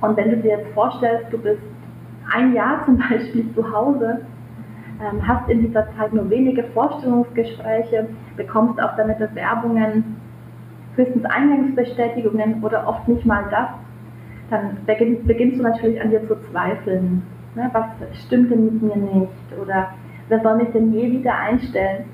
[0.00, 1.62] Und wenn du dir jetzt vorstellst, du bist
[2.32, 4.20] ein Jahr zum Beispiel zu Hause,
[5.00, 10.16] ähm, hast in dieser Zeit nur wenige Vorstellungsgespräche, bekommst auf deine Bewerbungen
[10.96, 13.68] höchstens Eingangsbestätigungen oder oft nicht mal das,
[14.50, 17.22] dann beginnst, du natürlich an dir zu zweifeln.
[17.54, 17.70] Ne?
[17.72, 17.86] Was
[18.24, 19.60] stimmt denn mit mir nicht?
[19.60, 19.90] Oder
[20.28, 22.04] wer soll mich denn je wieder einstellen?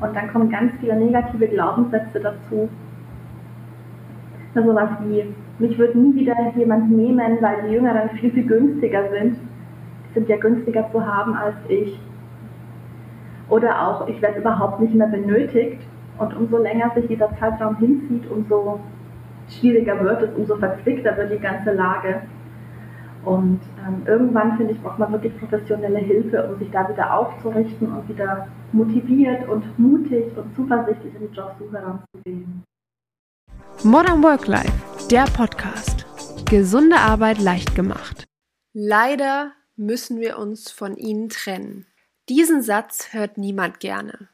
[0.00, 2.68] Und dann kommen ganz viele negative Glaubenssätze dazu.
[4.54, 9.08] So was wie, mich wird nie wieder jemand nehmen, weil die Jüngeren viel, viel günstiger
[9.10, 9.36] sind.
[10.08, 11.98] Die sind ja günstiger zu haben als ich.
[13.48, 15.80] Oder auch, ich werde überhaupt nicht mehr benötigt.
[16.18, 18.80] Und umso länger sich dieser Zeitraum hinzieht, umso
[19.48, 22.22] schwieriger wird es, umso verzwickter wird die ganze Lage.
[23.24, 27.92] Und ähm, irgendwann, finde ich, braucht man wirklich professionelle Hilfe, um sich da wieder aufzurichten
[27.92, 32.64] und wieder motiviert und mutig und zuversichtlich in die Jobsuche ranzugehen.
[33.84, 34.72] Modern Work Life,
[35.12, 36.06] der Podcast.
[36.48, 38.24] Gesunde Arbeit leicht gemacht.
[38.72, 41.84] Leider müssen wir uns von ihnen trennen.
[42.30, 44.30] Diesen Satz hört niemand gerne.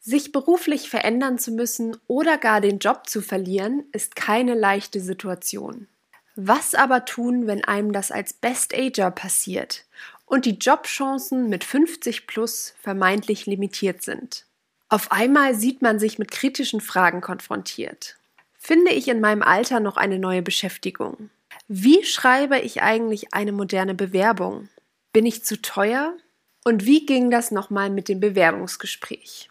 [0.00, 5.88] Sich beruflich verändern zu müssen oder gar den Job zu verlieren, ist keine leichte Situation.
[6.36, 9.86] Was aber tun, wenn einem das als Best-Ager passiert
[10.26, 14.44] und die Jobchancen mit 50 plus vermeintlich limitiert sind?
[14.90, 18.17] Auf einmal sieht man sich mit kritischen Fragen konfrontiert.
[18.68, 21.30] Finde ich in meinem Alter noch eine neue Beschäftigung?
[21.68, 24.68] Wie schreibe ich eigentlich eine moderne Bewerbung?
[25.10, 26.14] Bin ich zu teuer?
[26.66, 29.48] Und wie ging das nochmal mit dem Bewerbungsgespräch?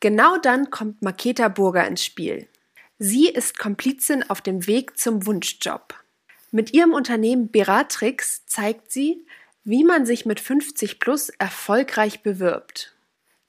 [0.00, 2.46] Genau dann kommt Maketa Burger ins Spiel.
[2.98, 5.94] Sie ist Komplizin auf dem Weg zum Wunschjob.
[6.50, 9.24] Mit ihrem Unternehmen Beratrix zeigt sie,
[9.64, 12.94] wie man sich mit 50 plus erfolgreich bewirbt.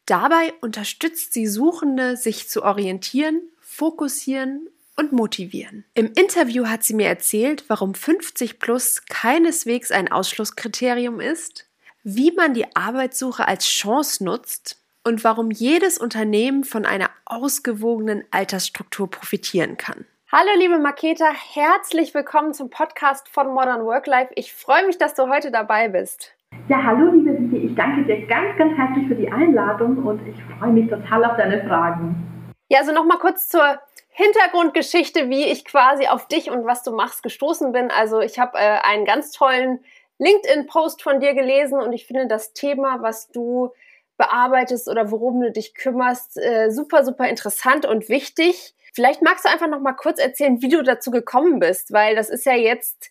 [0.06, 5.86] Dabei unterstützt sie Suchende, sich zu orientieren, fokussieren und motivieren.
[5.94, 11.66] Im Interview hat sie mir erzählt, warum 50 plus keineswegs ein Ausschlusskriterium ist,
[12.03, 19.09] wie man die Arbeitssuche als Chance nutzt und warum jedes Unternehmen von einer ausgewogenen Altersstruktur
[19.09, 20.05] profitieren kann.
[20.33, 24.33] Hallo liebe Maketa, herzlich willkommen zum Podcast von Modern Work Life.
[24.36, 26.33] Ich freue mich, dass du heute dabei bist.
[26.67, 30.36] Ja, hallo liebe Vivi, ich danke dir ganz, ganz herzlich für die Einladung und ich
[30.59, 32.30] freue mich total auf deine Fragen.
[32.71, 33.80] Ja, also nochmal kurz zur
[34.20, 37.90] Hintergrundgeschichte, wie ich quasi auf dich und was du machst gestoßen bin.
[37.90, 39.80] Also ich habe äh, einen ganz tollen
[40.18, 43.72] LinkedIn-Post von dir gelesen und ich finde das Thema, was du
[44.18, 48.76] bearbeitest oder worum du dich kümmerst, äh, super, super interessant und wichtig.
[48.94, 52.30] Vielleicht magst du einfach noch mal kurz erzählen, wie du dazu gekommen bist, weil das
[52.30, 53.10] ist ja jetzt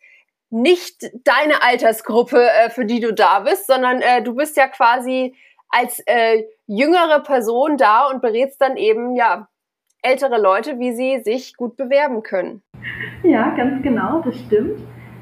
[0.51, 5.35] nicht deine Altersgruppe, äh, für die du da bist, sondern äh, du bist ja quasi
[5.71, 9.49] als äh, jüngere Person da und berätst dann eben ja
[10.09, 12.63] ältere Leute, wie sie sich gut bewerben können.
[13.23, 14.81] Ja, ganz genau, das stimmt.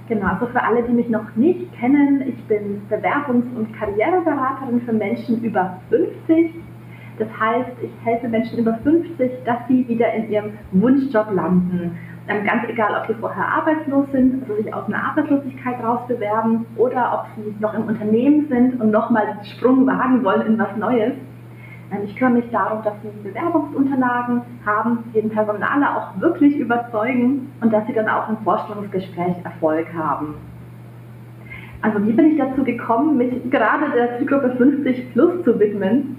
[0.08, 4.92] Genau, also für alle, die mich noch nicht kennen, ich bin Bewerbungs- und Karriereberaterin für
[4.92, 6.54] Menschen über 50.
[7.18, 11.98] Das heißt, ich helfe Menschen über 50, dass sie wieder in ihrem Wunschjob landen.
[12.28, 16.66] Ähm, ganz egal, ob sie vorher arbeitslos sind, also sich aus einer Arbeitslosigkeit raus bewerben
[16.76, 20.76] oder ob sie noch im Unternehmen sind und nochmal den Sprung wagen wollen in was
[20.76, 21.14] Neues.
[21.92, 27.52] Ähm, ich kümmere mich darum, dass sie Bewerbungsunterlagen haben, die den Personaler auch wirklich überzeugen
[27.60, 30.34] und dass sie dann auch im Vorstellungsgespräch Erfolg haben.
[31.82, 36.16] Also wie bin ich dazu gekommen, mich gerade der Zielgruppe 50 plus zu widmen?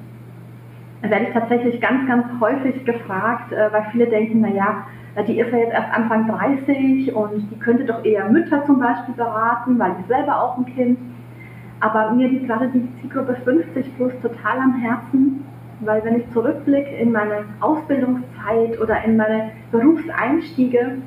[1.01, 4.85] Da werde ich tatsächlich ganz, ganz häufig gefragt, äh, weil viele denken, naja,
[5.15, 8.79] äh, die ist ja jetzt erst Anfang 30 und die könnte doch eher Mütter zum
[8.79, 10.99] Beispiel beraten, weil die selber auch ein Kind.
[11.79, 15.43] Aber mir liegt gerade die Zielgruppe 50 plus total am Herzen,
[15.81, 20.97] weil wenn ich zurückblicke in meine Ausbildungszeit oder in meine Berufseinstiege,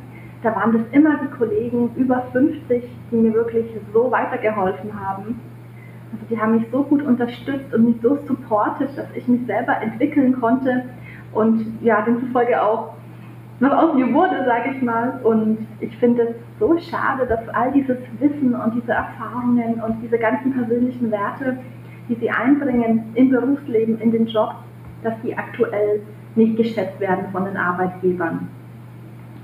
[0.43, 5.41] da waren das immer die Kollegen über 50, die mir wirklich so weitergeholfen haben.
[6.13, 9.77] Also die haben mich so gut unterstützt und mich so supportet, dass ich mich selber
[9.81, 10.85] entwickeln konnte
[11.33, 12.95] und ja, demzufolge auch
[13.61, 15.21] noch aus mir wurde, sage ich mal.
[15.23, 20.19] Und ich finde es so schade, dass all dieses Wissen und diese Erfahrungen und diese
[20.19, 21.59] ganzen persönlichen Werte
[22.11, 24.55] die sie einbringen im Berufsleben, in den Job,
[25.03, 26.03] dass die aktuell
[26.35, 28.49] nicht geschätzt werden von den Arbeitgebern.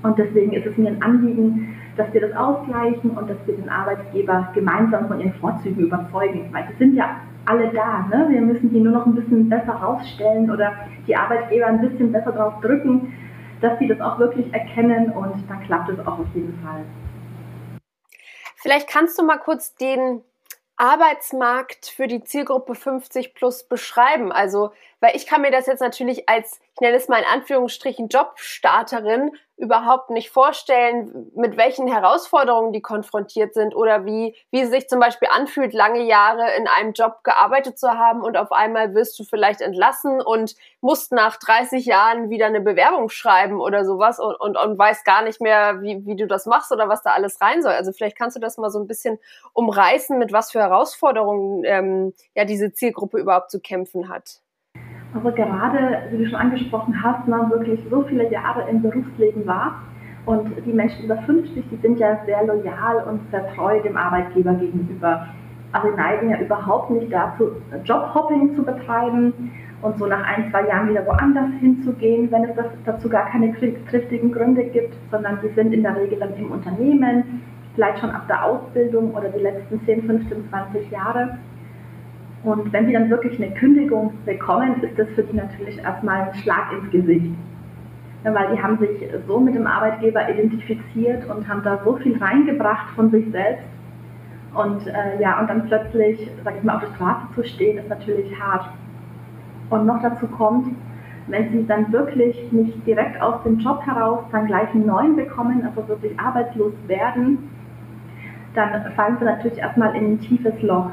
[0.03, 3.69] Und deswegen ist es mir ein Anliegen, dass wir das ausgleichen und dass wir den
[3.69, 6.49] Arbeitgeber gemeinsam von ihren Vorzügen überzeugen.
[6.51, 8.07] Weil sie sind ja alle da.
[8.09, 8.27] Ne?
[8.29, 10.73] Wir müssen die nur noch ein bisschen besser rausstellen oder
[11.07, 13.13] die Arbeitgeber ein bisschen besser darauf drücken,
[13.61, 16.83] dass sie das auch wirklich erkennen und dann klappt es auch auf jeden Fall.
[18.55, 20.21] Vielleicht kannst du mal kurz den
[20.77, 24.31] Arbeitsmarkt für die Zielgruppe 50 plus beschreiben?
[24.31, 28.07] Also, weil ich kann mir das jetzt natürlich als ich nenne es mal in Anführungsstrichen
[28.07, 34.87] Jobstarterin, überhaupt nicht vorstellen, mit welchen Herausforderungen die konfrontiert sind oder wie, wie es sich
[34.87, 39.17] zum Beispiel anfühlt, lange Jahre in einem Job gearbeitet zu haben und auf einmal wirst
[39.17, 44.35] du vielleicht entlassen und musst nach 30 Jahren wieder eine Bewerbung schreiben oder sowas und,
[44.35, 47.41] und, und weißt gar nicht mehr, wie, wie du das machst oder was da alles
[47.41, 47.71] rein soll.
[47.71, 49.17] Also vielleicht kannst du das mal so ein bisschen
[49.53, 54.41] umreißen, mit was für Herausforderungen ähm, ja diese Zielgruppe überhaupt zu kämpfen hat.
[55.17, 59.81] Also gerade, wie du schon angesprochen hast, man wirklich so viele Jahre im Berufsleben war
[60.27, 64.53] und die Menschen über 50, die sind ja sehr loyal und sehr treu dem Arbeitgeber
[64.53, 65.25] gegenüber.
[65.71, 67.49] Also neigen ja überhaupt nicht dazu,
[67.83, 69.33] Jobhopping zu betreiben
[69.81, 72.55] und so nach ein, zwei Jahren wieder woanders hinzugehen, wenn es
[72.85, 73.55] dazu gar keine
[73.89, 77.41] triftigen Gründe gibt, sondern sie sind in der Regel dann im Unternehmen,
[77.73, 81.39] vielleicht schon ab der Ausbildung oder die letzten 10, 15, 20 Jahre
[82.47, 86.35] und wenn sie dann wirklich eine Kündigung bekommen, ist das für die natürlich erstmal ein
[86.35, 87.33] Schlag ins Gesicht.
[88.23, 88.89] Ja, weil die haben sich
[89.27, 93.65] so mit dem Arbeitgeber identifiziert und haben da so viel reingebracht von sich selbst.
[94.53, 97.89] Und äh, ja, und dann plötzlich, sag ich mal, auf der Straße zu stehen, ist
[97.89, 98.69] natürlich hart.
[99.69, 100.69] Und noch dazu kommt,
[101.27, 105.67] wenn sie dann wirklich nicht direkt aus dem Job heraus dann gleich einen neuen bekommen,
[105.67, 107.49] also wirklich arbeitslos werden,
[108.55, 110.91] dann fallen sie natürlich erstmal in ein tiefes Loch.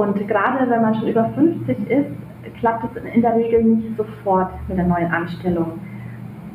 [0.00, 2.10] Und gerade wenn man schon über 50 ist,
[2.58, 5.78] klappt es in der Regel nicht sofort mit der neuen Anstellung.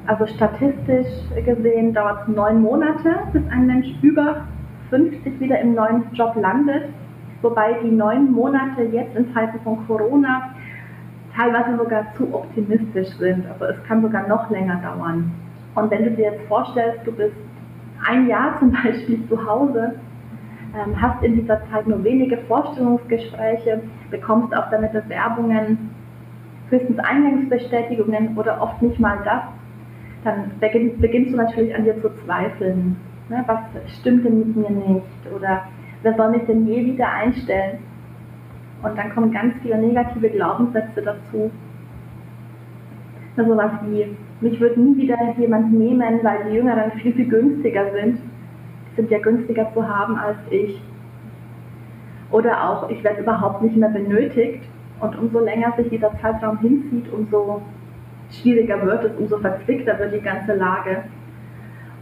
[0.07, 1.07] Also statistisch
[1.45, 4.47] gesehen dauert es neun Monate, bis ein Mensch über
[4.89, 6.85] 50 wieder im neuen Job landet.
[7.43, 10.49] Wobei die neun Monate jetzt in Zeiten von Corona
[11.35, 13.45] teilweise sogar zu optimistisch sind.
[13.45, 15.31] Also es kann sogar noch länger dauern.
[15.75, 17.35] Und wenn du dir jetzt vorstellst, du bist
[18.07, 19.93] ein Jahr zum Beispiel zu Hause
[20.75, 23.81] ähm, hast in dieser Zeit nur wenige Vorstellungsgespräche,
[24.11, 25.89] bekommst auf deine Bewerbungen
[26.69, 29.43] höchstens Eingangsbestätigungen oder oft nicht mal das,
[30.23, 32.97] dann beginn, beginnst du natürlich an dir zu zweifeln.
[33.29, 33.43] Ne?
[33.47, 33.59] Was
[33.99, 35.33] stimmt denn mit mir nicht?
[35.35, 35.65] Oder
[36.01, 37.79] wer soll mich denn je wieder einstellen?
[38.83, 41.51] Und dann kommen ganz viele negative Glaubenssätze dazu.
[43.37, 47.91] So was wie, mich wird nie wieder jemand nehmen, weil die Jüngeren viel, viel günstiger
[47.91, 48.19] sind
[48.95, 50.81] sind ja günstiger zu haben als ich.
[52.31, 54.63] Oder auch, ich werde überhaupt nicht mehr benötigt.
[54.99, 57.61] Und umso länger sich dieser Zeitraum hinzieht, umso
[58.31, 61.03] schwieriger wird es, umso verzwickter wird die ganze Lage.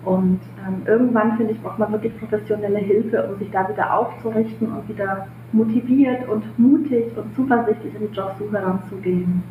[0.05, 4.71] Und ähm, irgendwann, finde ich, braucht man wirklich professionelle Hilfe, um sich da wieder aufzurichten
[4.71, 9.43] und wieder motiviert und mutig und zuversichtlich in die Jobsuche ranzugehen.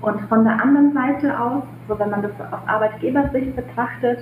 [0.00, 4.18] Und von der anderen Seite aus, so wenn man das aus Arbeitgebersicht betrachtet,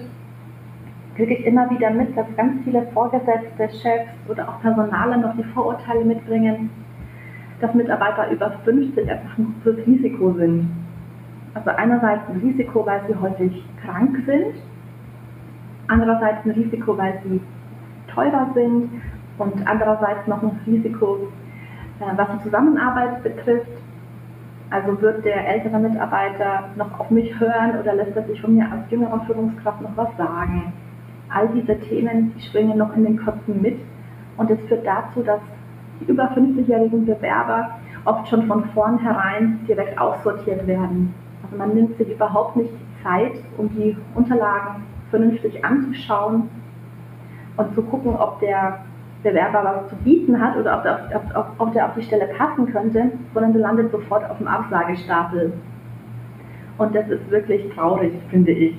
[1.17, 5.45] kriege ich immer wieder mit, dass ganz viele Vorgesetzte, Chefs oder auch Personale noch die
[5.45, 6.71] Vorurteile mitbringen,
[7.61, 10.71] dass Mitarbeiter über 50 einfach ein großes Risiko sind.
[11.55, 14.55] Also einerseits ein Risiko, weil sie häufig krank sind,
[15.89, 17.41] andererseits ein Risiko, weil sie
[18.09, 18.91] teurer sind
[19.39, 21.29] und andererseits noch ein Risiko,
[22.01, 23.71] äh, was die Zusammenarbeit betrifft.
[24.71, 28.65] Also wird der ältere Mitarbeiter noch auf mich hören oder lässt er sich von mir
[28.73, 30.73] als jüngerer Führungskraft noch was sagen?
[31.33, 33.79] All diese Themen, die schwingen noch in den Köpfen mit.
[34.37, 35.41] Und es führt dazu, dass
[36.01, 41.15] die über 50-jährigen Bewerber oft schon von vornherein direkt aussortiert werden.
[41.43, 46.49] Also man nimmt sich überhaupt nicht Zeit, um die Unterlagen vernünftig anzuschauen
[47.57, 48.79] und zu gucken, ob der
[49.23, 52.29] Bewerber was zu bieten hat oder ob der auf, auf, ob der auf die Stelle
[52.37, 55.53] passen könnte, sondern du landest sofort auf dem Absagestapel.
[56.79, 58.75] Und das ist wirklich traurig, finde ich.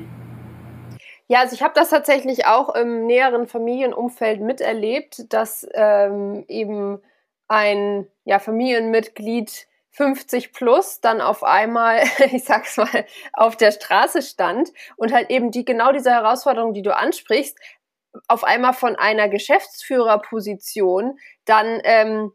[1.33, 7.01] Ja, also ich habe das tatsächlich auch im näheren Familienumfeld miterlebt, dass ähm, eben
[7.47, 14.69] ein ja, Familienmitglied 50 plus dann auf einmal, ich sag's mal, auf der Straße stand
[14.95, 17.57] und halt eben die genau diese Herausforderung, die du ansprichst,
[18.27, 22.31] auf einmal von einer Geschäftsführerposition dann ähm,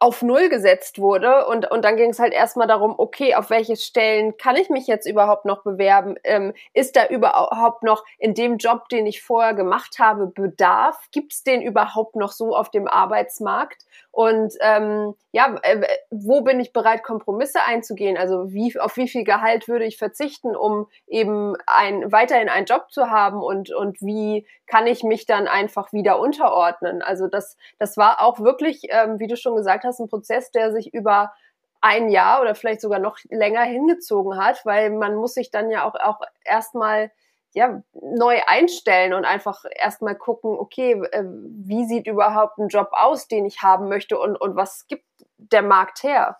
[0.00, 3.76] auf Null gesetzt wurde und, und dann ging es halt erstmal darum, okay, auf welche
[3.76, 6.16] Stellen kann ich mich jetzt überhaupt noch bewerben?
[6.24, 10.96] Ähm, ist da überhaupt noch in dem Job, den ich vorher gemacht habe, Bedarf?
[11.12, 13.84] Gibt es den überhaupt noch so auf dem Arbeitsmarkt?
[14.12, 18.16] Und ähm, ja, äh, wo bin ich bereit, Kompromisse einzugehen?
[18.16, 22.90] Also wie, auf wie viel Gehalt würde ich verzichten, um eben ein, weiterhin einen Job
[22.90, 27.02] zu haben und, und wie kann ich mich dann einfach wieder unterordnen?
[27.02, 30.72] Also das, das war auch wirklich, ähm, wie du schon gesagt hast, ein Prozess, der
[30.72, 31.32] sich über
[31.80, 35.88] ein Jahr oder vielleicht sogar noch länger hingezogen hat, weil man muss sich dann ja
[35.88, 37.10] auch, auch erstmal
[37.52, 43.28] ja, neu einstellen und einfach erstmal gucken, okay, äh, wie sieht überhaupt ein Job aus,
[43.28, 45.04] den ich haben möchte und, und was gibt
[45.38, 46.36] der Markt her?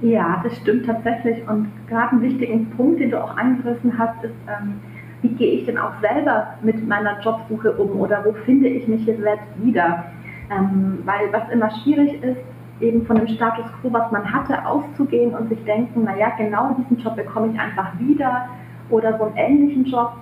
[0.00, 1.46] Ja, das stimmt tatsächlich.
[1.48, 4.80] Und gerade einen wichtigen Punkt, den du auch angerissen hast, ist, ähm,
[5.22, 9.04] wie gehe ich denn auch selber mit meiner Jobsuche um oder wo finde ich mich
[9.06, 9.20] jetzt
[9.56, 10.04] wieder?
[10.50, 12.38] Ähm, weil was immer schwierig ist,
[12.80, 16.98] eben von dem Status quo, was man hatte, auszugehen und sich denken, naja, genau diesen
[16.98, 18.48] Job bekomme ich einfach wieder
[18.90, 20.12] oder so einen ähnlichen Job.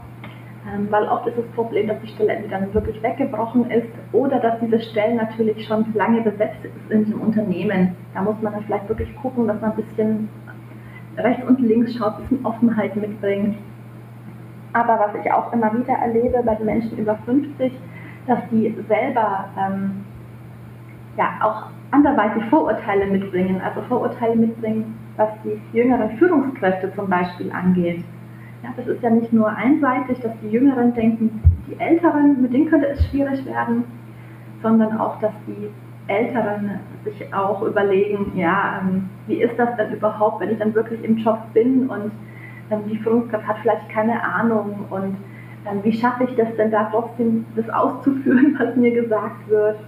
[0.75, 4.41] Ähm, weil oft ist das Problem, dass die Stelle entweder dann wirklich weggebrochen ist oder
[4.41, 7.95] dass diese Stelle natürlich schon lange besetzt ist in diesem Unternehmen.
[8.15, 10.29] Da muss man dann vielleicht wirklich gucken, dass man ein bisschen
[11.17, 13.57] rechts und links schaut, ein bisschen Offenheit mitbringt.
[14.73, 17.73] Aber was ich auch immer wieder erlebe bei den Menschen über 50,
[18.27, 20.05] dass die selber ähm,
[21.17, 28.05] ja auch anderweitig Vorurteile mitbringen, also Vorurteile mitbringen, was die jüngeren Führungskräfte zum Beispiel angeht.
[28.67, 32.69] Ja, das ist ja nicht nur einseitig, dass die Jüngeren denken, die Älteren, mit denen
[32.69, 33.85] könnte es schwierig werden,
[34.61, 35.69] sondern auch, dass die
[36.09, 41.03] Älteren sich auch überlegen, ja, ähm, wie ist das denn überhaupt, wenn ich dann wirklich
[41.05, 42.11] im Job bin und
[42.71, 45.17] ähm, die Führungskraft hat vielleicht keine Ahnung und
[45.65, 49.79] ähm, wie schaffe ich das denn da trotzdem, das auszuführen, was mir gesagt wird.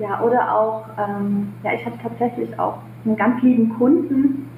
[0.00, 4.48] Ja, oder auch, ähm, ja, ich hatte tatsächlich auch einen ganz lieben Kunden,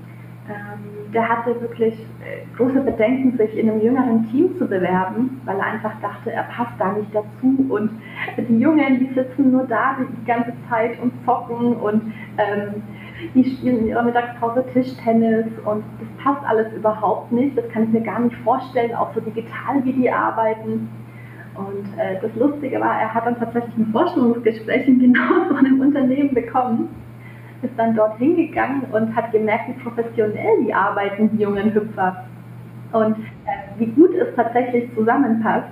[0.49, 5.57] ähm, der hatte wirklich äh, große Bedenken, sich in einem jüngeren Team zu bewerben, weil
[5.59, 7.67] er einfach dachte, er passt da nicht dazu.
[7.69, 7.91] Und
[8.37, 12.83] die Jungen, die sitzen nur da die ganze Zeit und zocken und ähm,
[13.35, 17.57] die spielen in ihrer Mittagspause Tischtennis und das passt alles überhaupt nicht.
[17.57, 20.89] Das kann ich mir gar nicht vorstellen, auch so digital, wie die arbeiten.
[21.55, 25.81] Und äh, das Lustige war, er hat dann tatsächlich ein Vorstellungsgespräch in genau so einem
[25.81, 26.89] Unternehmen bekommen
[27.65, 32.25] ist dann dort hingegangen und hat gemerkt, wie professionell die arbeiten, die jungen Hüpfer.
[32.93, 35.69] Und äh, wie gut es tatsächlich zusammenpasst.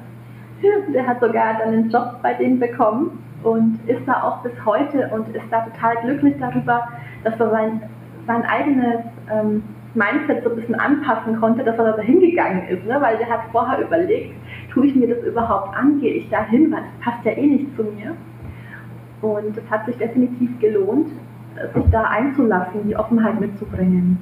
[0.95, 5.09] Der hat sogar dann einen Job bei denen bekommen und ist da auch bis heute
[5.13, 6.89] und ist da total glücklich darüber,
[7.25, 7.83] dass er sein,
[8.27, 9.63] sein eigenes ähm,
[9.95, 12.85] Mindset so ein bisschen anpassen konnte, dass er da hingegangen ist.
[12.87, 12.97] Ne?
[13.01, 14.35] Weil der hat vorher überlegt,
[14.73, 17.47] tue ich mir das überhaupt an, gehe ich da hin, weil das passt ja eh
[17.47, 18.17] nicht zu mir.
[19.21, 21.09] Und es hat sich definitiv gelohnt
[21.75, 24.19] sich da einzulassen, die Offenheit mitzubringen.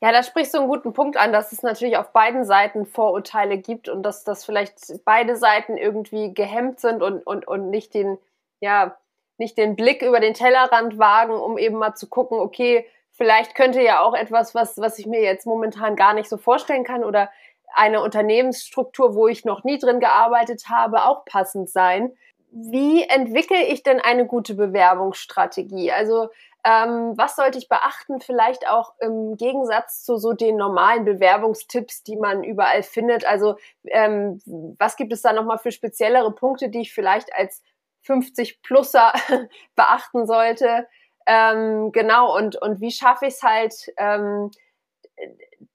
[0.00, 3.56] Ja, da sprichst du einen guten Punkt an, dass es natürlich auf beiden Seiten Vorurteile
[3.56, 8.18] gibt und dass, dass vielleicht beide Seiten irgendwie gehemmt sind und, und, und nicht den,
[8.60, 8.96] ja,
[9.38, 13.80] nicht den Blick über den Tellerrand wagen, um eben mal zu gucken, okay, vielleicht könnte
[13.80, 17.30] ja auch etwas, was, was ich mir jetzt momentan gar nicht so vorstellen kann oder
[17.72, 22.12] eine Unternehmensstruktur, wo ich noch nie drin gearbeitet habe, auch passend sein
[22.52, 25.90] wie entwickle ich denn eine gute Bewerbungsstrategie?
[25.90, 26.28] Also
[26.64, 32.16] ähm, was sollte ich beachten, vielleicht auch im Gegensatz zu so den normalen Bewerbungstipps, die
[32.16, 33.24] man überall findet?
[33.24, 33.56] Also
[33.86, 34.40] ähm,
[34.78, 37.62] was gibt es da nochmal für speziellere Punkte, die ich vielleicht als
[38.06, 39.12] 50-Plusser
[39.74, 40.86] beachten sollte?
[41.26, 44.50] Ähm, genau, und, und wie schaffe ich es halt, ähm,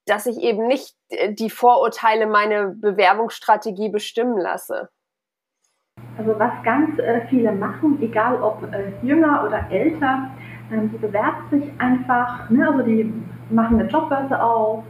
[0.05, 0.95] dass ich eben nicht
[1.29, 4.89] die Vorurteile meine Bewerbungsstrategie bestimmen lasse?
[6.17, 10.29] Also was ganz äh, viele machen, egal ob äh, jünger oder älter,
[10.71, 13.13] ähm, die bewerben sich einfach, ne, also die
[13.49, 14.83] machen eine Jobbörse auf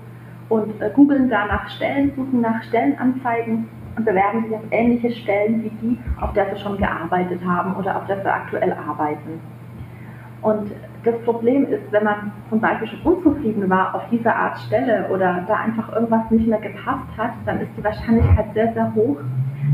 [0.50, 5.64] und äh, googeln da nach Stellen, suchen nach Stellenanzeigen und bewerben sich auf ähnliche Stellen
[5.64, 9.42] wie die, auf der sie schon gearbeitet haben oder auf der sie aktuell arbeiten.
[10.42, 10.72] Und
[11.04, 15.44] das Problem ist, wenn man zum Beispiel schon unzufrieden war auf dieser Art Stelle oder
[15.48, 19.18] da einfach irgendwas nicht mehr gepasst hat, dann ist die Wahrscheinlichkeit sehr, sehr hoch,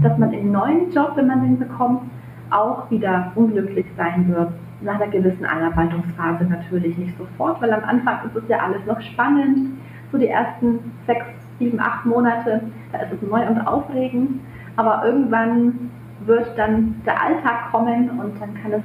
[0.02, 2.02] dass man im neuen Job, wenn man den bekommt,
[2.50, 4.50] auch wieder unglücklich sein wird.
[4.82, 9.00] Nach einer gewissen Einarbeitungsphase natürlich nicht sofort, weil am Anfang ist es ja alles noch
[9.02, 9.78] spannend.
[10.12, 11.26] So die ersten sechs,
[11.58, 14.42] sieben, acht Monate, da ist es neu und aufregend.
[14.76, 15.92] Aber irgendwann
[16.26, 18.84] wird dann der Alltag kommen und dann kann es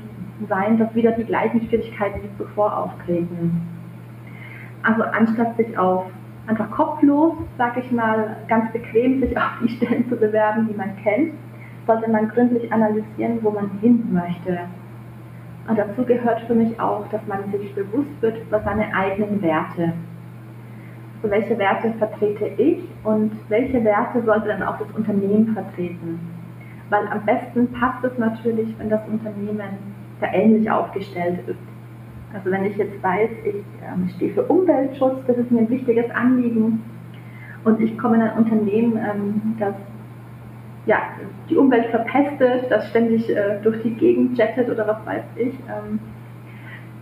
[0.49, 3.61] sein, dass wieder die gleichen Schwierigkeiten wie zuvor auftreten.
[4.83, 6.05] Also anstatt sich auf
[6.49, 10.97] einfach kopflos, sag ich mal, ganz bequem sich auf die Stellen zu bewerben, die man
[11.03, 11.35] kennt,
[11.87, 14.61] sollte man gründlich analysieren, wo man hin möchte.
[15.69, 19.93] Und dazu gehört für mich auch, dass man sich bewusst wird über seine eigenen Werte.
[21.23, 26.21] So welche Werte vertrete ich und welche Werte sollte dann auch das Unternehmen vertreten?
[26.91, 29.79] Weil am besten passt es natürlich, wenn das Unternehmen
[30.21, 31.78] da ähnlich aufgestellt ist.
[32.33, 36.11] Also wenn ich jetzt weiß, ich ähm, stehe für Umweltschutz, das ist mir ein wichtiges
[36.11, 36.83] Anliegen
[37.65, 39.75] und ich komme in ein Unternehmen, ähm, das
[40.89, 41.03] ja,
[41.51, 45.99] die Umwelt verpestet, das ständig äh, durch die Gegend jettet oder was weiß ich, ähm,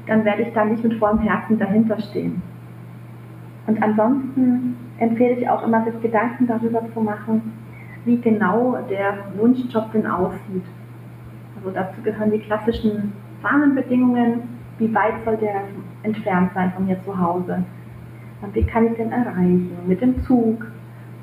[0.07, 2.43] dann werde ich da nicht mit vollem Herzen dahinter stehen.
[3.67, 7.53] Und ansonsten empfehle ich auch immer, sich Gedanken darüber zu machen,
[8.05, 10.65] wie genau der Wunschjob denn aussieht.
[11.57, 15.63] Also dazu gehören die klassischen Rahmenbedingungen, Wie weit soll der
[16.03, 17.65] entfernt sein von mir zu Hause?
[18.43, 19.71] Und wie kann ich den erreichen?
[19.87, 20.67] Mit dem Zug,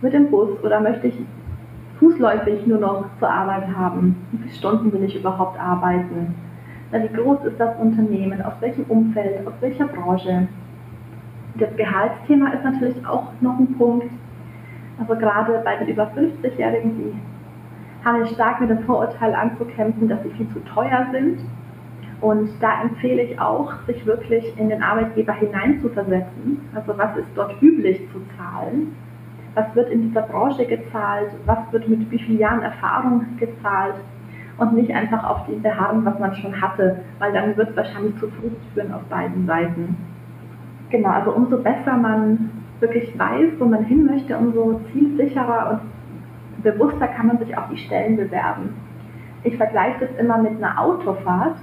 [0.01, 1.19] mit dem Bus oder möchte ich
[2.00, 4.15] fußläufig nur noch zur Arbeit haben?
[4.31, 6.33] Wie viele Stunden will ich überhaupt arbeiten?
[6.91, 8.41] Wie groß ist das Unternehmen?
[8.41, 9.45] Aus welchem Umfeld?
[9.48, 10.48] Aus welcher Branche?
[11.55, 14.12] Das Gehaltsthema ist natürlich auch noch ein Punkt.
[15.00, 20.29] Also gerade bei den über 50-Jährigen, die haben stark mit dem Vorurteil anzukämpfen, dass sie
[20.31, 21.39] viel zu teuer sind.
[22.24, 26.62] Und da empfehle ich auch, sich wirklich in den Arbeitgeber hineinzuversetzen.
[26.74, 28.96] Also was ist dort üblich zu zahlen?
[29.56, 31.32] Was wird in dieser Branche gezahlt?
[31.46, 33.96] Was wird mit wie vielen Jahren Erfahrung gezahlt?
[34.58, 38.15] Und nicht einfach auf die beharren, was man schon hatte, weil dann wird es wahrscheinlich
[38.20, 39.98] zu Frust führen auf beiden Seiten.
[40.92, 47.08] Genau, also umso besser man wirklich weiß, wo man hin möchte, umso zielsicherer und bewusster
[47.08, 48.75] kann man sich auf die Stellen bewerben.
[49.44, 51.58] Ich vergleiche das immer mit einer Autofahrt.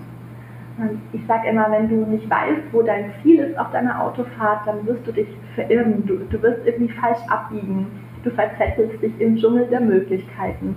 [1.13, 4.87] Ich sage immer, wenn du nicht weißt, wo dein Ziel ist auf deiner Autofahrt, dann
[4.87, 6.07] wirst du dich verirren.
[6.07, 7.87] Du, du wirst irgendwie falsch abbiegen.
[8.23, 10.77] Du verzettelst dich im Dschungel der Möglichkeiten.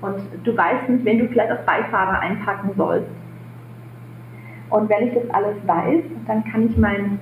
[0.00, 3.08] Und du weißt nicht, wen du vielleicht als Beifahrer einpacken sollst.
[4.70, 7.18] Und wenn ich das alles weiß, dann kann ich mein,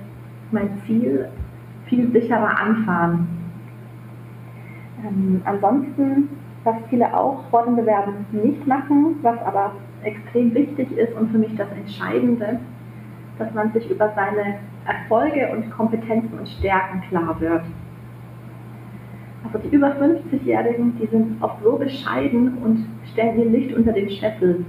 [0.51, 1.29] mein Ziel
[1.85, 3.27] viel sicherer anfahren.
[5.05, 6.29] Ähm, ansonsten,
[6.63, 9.73] was viele auch vor dem Bewerben nicht machen, was aber
[10.05, 12.59] extrem wichtig ist und für mich das Entscheidende,
[13.37, 17.63] dass man sich über seine Erfolge und Kompetenzen und Stärken klar wird.
[19.43, 24.09] Also die über 50-Jährigen, die sind oft so bescheiden und stellen ihr Licht unter den
[24.09, 24.65] Scheffel.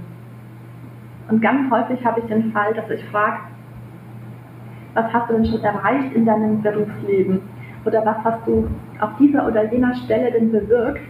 [1.29, 3.39] Und ganz häufig habe ich den Fall, dass ich frage,
[4.93, 7.41] was hast du denn schon erreicht in deinem Berufsleben?
[7.85, 8.67] Oder was hast du
[8.99, 11.01] auf dieser oder jener Stelle denn bewirkt?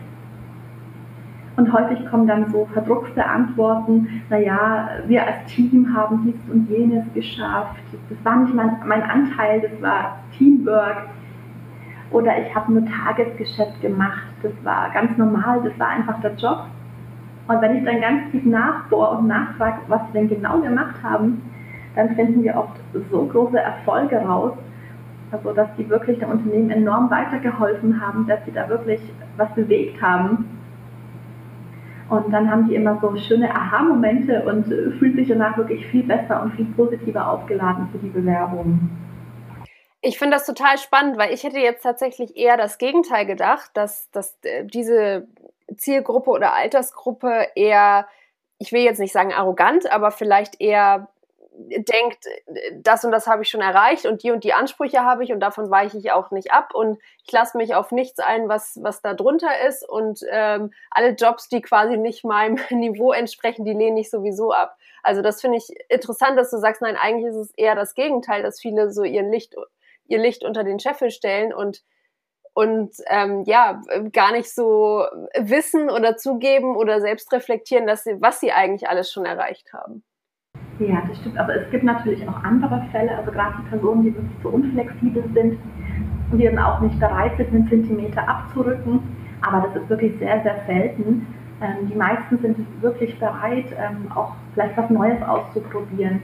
[1.57, 7.03] Und häufig kommen dann so verdruckste Antworten, naja, wir als Team haben dies und jenes
[7.15, 11.09] geschafft, das war nicht mein, mein Anteil, das war Teamwork.
[12.11, 16.65] Oder ich habe nur Tagesgeschäft gemacht, das war ganz normal, das war einfach der Job.
[17.47, 21.41] Und wenn ich dann ganz tief nachbohre und nachfrage, was sie denn genau gemacht haben,
[21.95, 24.53] dann finden wir oft so große Erfolge raus,
[25.31, 29.01] also dass die wirklich dem Unternehmen enorm weitergeholfen haben, dass sie da wirklich
[29.37, 30.45] was bewegt haben.
[32.09, 34.65] Und dann haben die immer so schöne Aha-Momente und
[34.97, 38.89] fühlt sich danach wirklich viel besser und viel positiver aufgeladen für die Bewerbung.
[40.01, 44.09] Ich finde das total spannend, weil ich hätte jetzt tatsächlich eher das Gegenteil gedacht, dass,
[44.11, 45.27] dass äh, diese
[45.75, 48.07] Zielgruppe oder Altersgruppe eher,
[48.57, 51.09] ich will jetzt nicht sagen arrogant, aber vielleicht eher
[51.57, 52.25] denkt,
[52.75, 55.39] das und das habe ich schon erreicht und die und die Ansprüche habe ich und
[55.39, 59.01] davon weiche ich auch nicht ab und ich lasse mich auf nichts ein, was, was
[59.01, 63.99] da drunter ist und ähm, alle Jobs, die quasi nicht meinem Niveau entsprechen, die lehne
[63.99, 64.77] ich sowieso ab.
[65.03, 68.43] Also das finde ich interessant, dass du sagst, nein, eigentlich ist es eher das Gegenteil,
[68.43, 69.55] dass viele so ihr Licht,
[70.05, 71.83] ihr Licht unter den Scheffel stellen und
[72.53, 75.05] und ähm, ja, gar nicht so
[75.37, 80.03] wissen oder zugeben oder selbst reflektieren, dass sie, was sie eigentlich alles schon erreicht haben.
[80.79, 81.39] Ja, das stimmt.
[81.39, 85.23] Aber es gibt natürlich auch andere Fälle, also gerade die Personen, die wirklich so unflexibel
[85.33, 85.57] sind
[86.31, 88.99] und die dann auch nicht bereit sind, einen Zentimeter abzurücken.
[89.41, 91.25] Aber das ist wirklich sehr, sehr selten.
[91.61, 96.21] Ähm, die meisten sind wirklich bereit, ähm, auch vielleicht was Neues auszuprobieren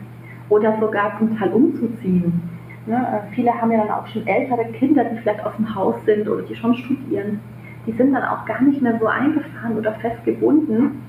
[0.50, 2.42] oder sogar zum Teil umzuziehen.
[2.86, 2.96] Ne?
[2.96, 6.28] Äh, viele haben ja dann auch schon ältere Kinder, die vielleicht aus dem Haus sind
[6.28, 7.39] oder die schon studieren.
[7.88, 11.03] Die sind dann auch gar nicht mehr so eingefahren oder festgebunden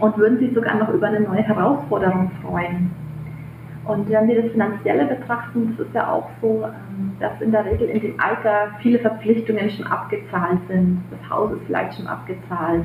[0.00, 2.90] und würden sich sogar noch über eine neue Herausforderung freuen.
[3.84, 7.64] Und wenn wir das Finanzielle betrachten, das ist ja auch so, ähm, dass in der
[7.64, 11.02] Regel in dem Alter viele Verpflichtungen schon abgezahlt sind.
[11.10, 12.84] Das Haus ist vielleicht schon abgezahlt.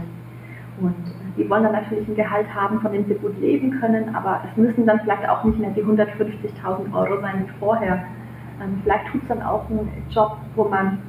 [0.82, 0.96] Und
[1.38, 4.58] die wollen dann natürlich ein Gehalt haben, von dem sie gut leben können, aber es
[4.58, 8.04] müssen dann vielleicht auch nicht mehr die 150.000 Euro sein wie vorher.
[8.62, 11.00] Ähm, vielleicht tut es dann auch einen Job, wo man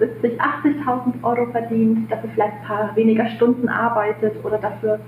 [0.00, 5.00] 70.000, 80.000 Euro verdient, dafür vielleicht ein paar weniger Stunden arbeitet oder dafür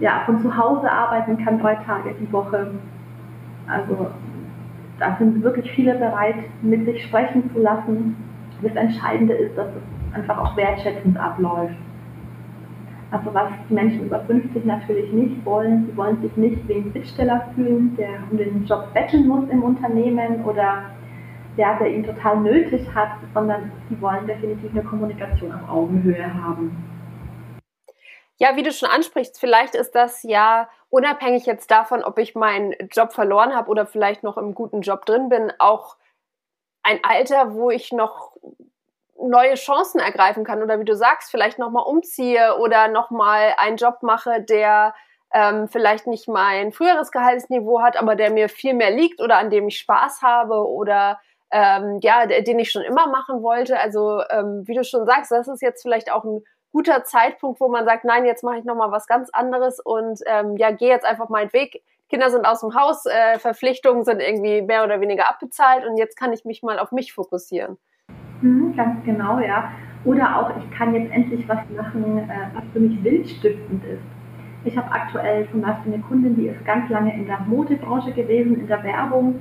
[0.00, 2.72] ja, von zu Hause arbeiten kann, drei Tage die Woche.
[3.66, 4.10] Also
[4.98, 8.16] da sind wirklich viele bereit, mit sich sprechen zu lassen.
[8.62, 11.76] Das Entscheidende ist, dass es einfach auch wertschätzend abläuft.
[13.10, 16.92] Also was die Menschen über 50 natürlich nicht wollen, sie wollen sich nicht wie ein
[16.92, 20.82] Bittsteller fühlen, der um den Job betteln muss im Unternehmen oder
[21.56, 26.76] der, der ihn total nötig hat, sondern sie wollen definitiv eine Kommunikation auf Augenhöhe haben.
[28.38, 32.74] Ja, wie du schon ansprichst, vielleicht ist das ja unabhängig jetzt davon, ob ich meinen
[32.90, 35.96] Job verloren habe oder vielleicht noch im guten Job drin bin, auch
[36.82, 38.36] ein Alter, wo ich noch
[39.18, 44.02] neue Chancen ergreifen kann oder wie du sagst, vielleicht nochmal umziehe oder nochmal einen Job
[44.02, 44.94] mache, der
[45.32, 49.50] ähm, vielleicht nicht mein früheres Gehaltsniveau hat, aber der mir viel mehr liegt oder an
[49.50, 51.18] dem ich Spaß habe oder
[51.50, 53.78] ähm, ja, den ich schon immer machen wollte.
[53.78, 57.68] Also ähm, wie du schon sagst, das ist jetzt vielleicht auch ein guter Zeitpunkt, wo
[57.68, 60.88] man sagt, nein, jetzt mache ich noch mal was ganz anderes und ähm, ja, gehe
[60.88, 61.82] jetzt einfach meinen Weg.
[62.08, 66.16] Kinder sind aus dem Haus, äh, Verpflichtungen sind irgendwie mehr oder weniger abbezahlt und jetzt
[66.16, 67.78] kann ich mich mal auf mich fokussieren.
[68.40, 69.72] Mhm, ganz genau, ja.
[70.04, 74.02] Oder auch, ich kann jetzt endlich was machen, äh, was für mich wildstiftend ist.
[74.64, 78.60] Ich habe aktuell zum Beispiel eine Kundin, die ist ganz lange in der Modebranche gewesen,
[78.60, 79.40] in der Werbung.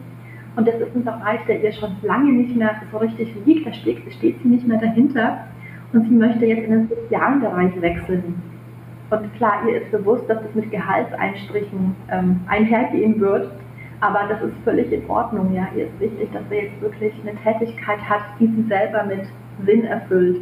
[0.55, 3.67] Und das ist ein Bereich, der ihr schon lange nicht mehr so richtig liegt.
[3.67, 5.47] Da steht, steht sie nicht mehr dahinter.
[5.95, 8.43] Und sie möchte jetzt in den sozialen Bereich wechseln.
[9.09, 13.49] Und klar, ihr ist bewusst, dass das mit Gehaltseinstrichen ähm, einhergehen wird.
[14.01, 15.53] Aber das ist völlig in Ordnung.
[15.53, 19.21] Ja, ihr ist wichtig, dass sie jetzt wirklich eine Tätigkeit hat, die sie selber mit
[19.65, 20.41] Sinn erfüllt.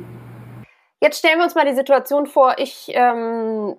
[1.02, 3.76] Jetzt stellen wir uns mal die Situation vor, ich ähm,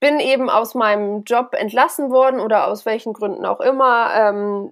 [0.00, 4.70] bin eben aus meinem Job entlassen worden oder aus welchen Gründen auch immer, ähm,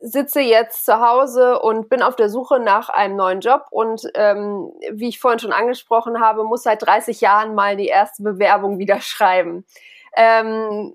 [0.00, 4.72] sitze jetzt zu Hause und bin auf der Suche nach einem neuen Job und ähm,
[4.92, 9.00] wie ich vorhin schon angesprochen habe, muss seit 30 Jahren mal die erste Bewerbung wieder
[9.00, 9.64] schreiben.
[10.16, 10.94] Ähm,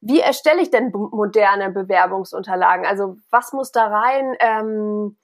[0.00, 2.86] wie erstelle ich denn moderne Bewerbungsunterlagen?
[2.86, 4.34] Also was muss da rein?
[4.40, 5.19] Ähm, äh,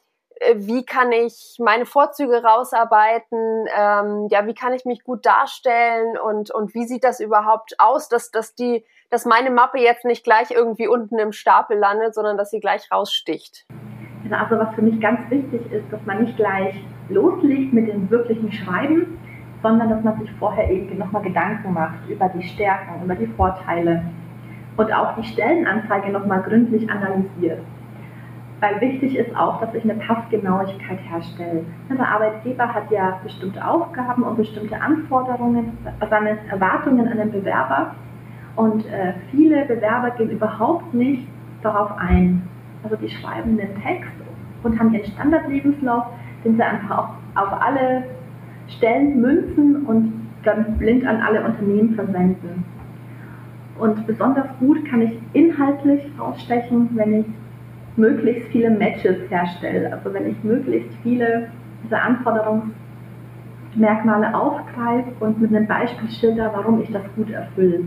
[0.57, 6.51] wie kann ich meine Vorzüge rausarbeiten, ähm, ja, wie kann ich mich gut darstellen und,
[6.51, 10.51] und wie sieht das überhaupt aus, dass, dass, die, dass meine Mappe jetzt nicht gleich
[10.51, 13.67] irgendwie unten im Stapel landet, sondern dass sie gleich raussticht?
[14.31, 16.75] Also was für mich ganz wichtig ist, dass man nicht gleich
[17.09, 19.19] loslegt mit dem wirklichen Schreiben,
[19.63, 24.05] sondern dass man sich vorher eben nochmal Gedanken macht über die Stärken, über die Vorteile
[24.77, 27.61] und auch die Stellenanzeige nochmal gründlich analysiert.
[28.61, 31.65] Weil wichtig ist auch, dass ich eine Passgenauigkeit herstelle.
[31.91, 35.77] Der Arbeitgeber hat ja bestimmte Aufgaben und bestimmte Anforderungen,
[36.09, 37.95] seine Erwartungen an den Bewerber.
[38.57, 41.29] Und äh, viele Bewerber gehen überhaupt nicht
[41.63, 42.49] darauf ein.
[42.83, 44.13] Also die schreiben einen Text
[44.63, 46.07] und haben ihren Standardlebenslauf,
[46.45, 48.05] den sie einfach auf alle
[48.69, 52.65] Stellen münzen und dann blind an alle Unternehmen versenden.
[53.79, 57.27] Und besonders gut kann ich inhaltlich rausstechen, wenn ich
[57.97, 59.93] möglichst viele Matches herstelle.
[59.93, 61.49] Also wenn ich möglichst viele
[61.85, 67.85] dieser Anforderungsmerkmale aufgreife und mit einem Beispiel schilder, warum ich das gut erfülle.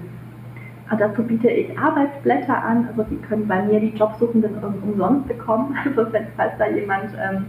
[0.91, 5.77] Und dazu biete ich Arbeitsblätter an, also die können bei mir die Jobsuchenden umsonst bekommen.
[5.85, 7.45] Also wenn, falls da jemand ähm,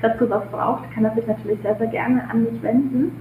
[0.00, 3.12] dazu was braucht, kann er sich natürlich sehr, sehr gerne an mich wenden.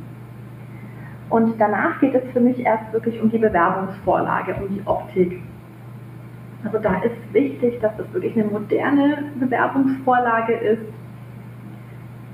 [1.30, 5.42] Und danach geht es für mich erst wirklich um die Bewerbungsvorlage, um die Optik.
[6.64, 10.82] Also da ist wichtig, dass das wirklich eine moderne Bewerbungsvorlage ist.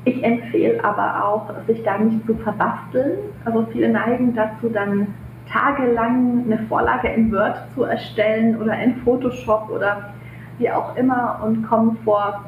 [0.05, 3.17] Ich empfehle aber auch, sich da nicht zu verbasteln.
[3.43, 5.07] Also viele neigen dazu, dann
[5.51, 10.13] tagelang eine Vorlage in Word zu erstellen oder in Photoshop oder
[10.57, 12.45] wie auch immer und kommen vor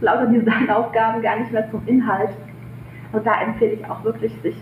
[0.00, 2.30] lauter Designaufgaben gar nicht mehr zum Inhalt.
[3.12, 4.56] Also da empfehle ich auch wirklich, sich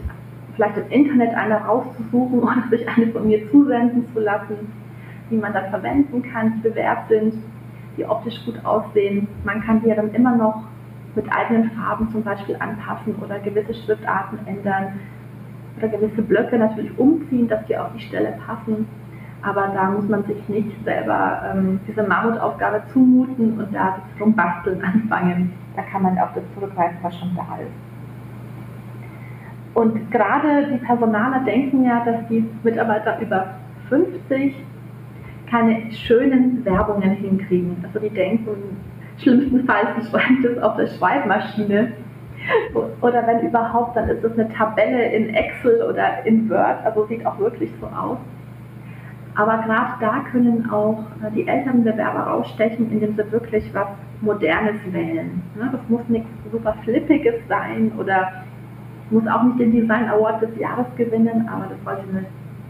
[0.56, 4.79] vielleicht im Internet eine rauszusuchen oder sich eine von mir zusenden zu lassen
[5.30, 7.34] die man dann verwenden kann, die bewährt sind,
[7.96, 9.28] die optisch gut aussehen.
[9.44, 10.64] Man kann die dann immer noch
[11.14, 15.00] mit eigenen Farben zum Beispiel anpassen oder gewisse Schriftarten ändern
[15.76, 18.86] oder gewisse Blöcke natürlich umziehen, dass die auf die Stelle passen.
[19.42, 24.82] Aber da muss man sich nicht selber ähm, diese Mammutaufgabe zumuten und da drum basteln
[24.84, 25.52] anfangen.
[25.76, 27.72] Da kann man auf das zurückgreifen, was schon da ist.
[29.72, 33.54] Und gerade die Personaler denken ja, dass die Mitarbeiter über
[33.88, 34.54] 50
[35.50, 37.76] keine schönen Werbungen hinkriegen.
[37.82, 38.76] Also die denken,
[39.18, 41.92] schlimmstenfalls, sie schreiben das auf der Schreibmaschine.
[43.02, 47.26] Oder wenn überhaupt, dann ist es eine Tabelle in Excel oder in Word, also sieht
[47.26, 48.18] auch wirklich so aus.
[49.34, 53.86] Aber gerade da können auch äh, die älteren Bewerber rausstechen, indem sie wirklich was
[54.22, 55.42] Modernes wählen.
[55.54, 58.44] Das muss nichts super Flippiges sein oder
[59.10, 62.26] muss auch nicht den Design Award des Jahres gewinnen, aber das sollte eine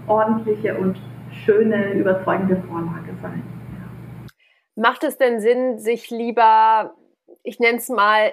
[0.07, 1.01] ordentliche und
[1.45, 3.43] schöne, überzeugende Vorlage sein.
[4.77, 6.95] Macht es denn Sinn, sich lieber,
[7.43, 8.33] ich nenne es mal,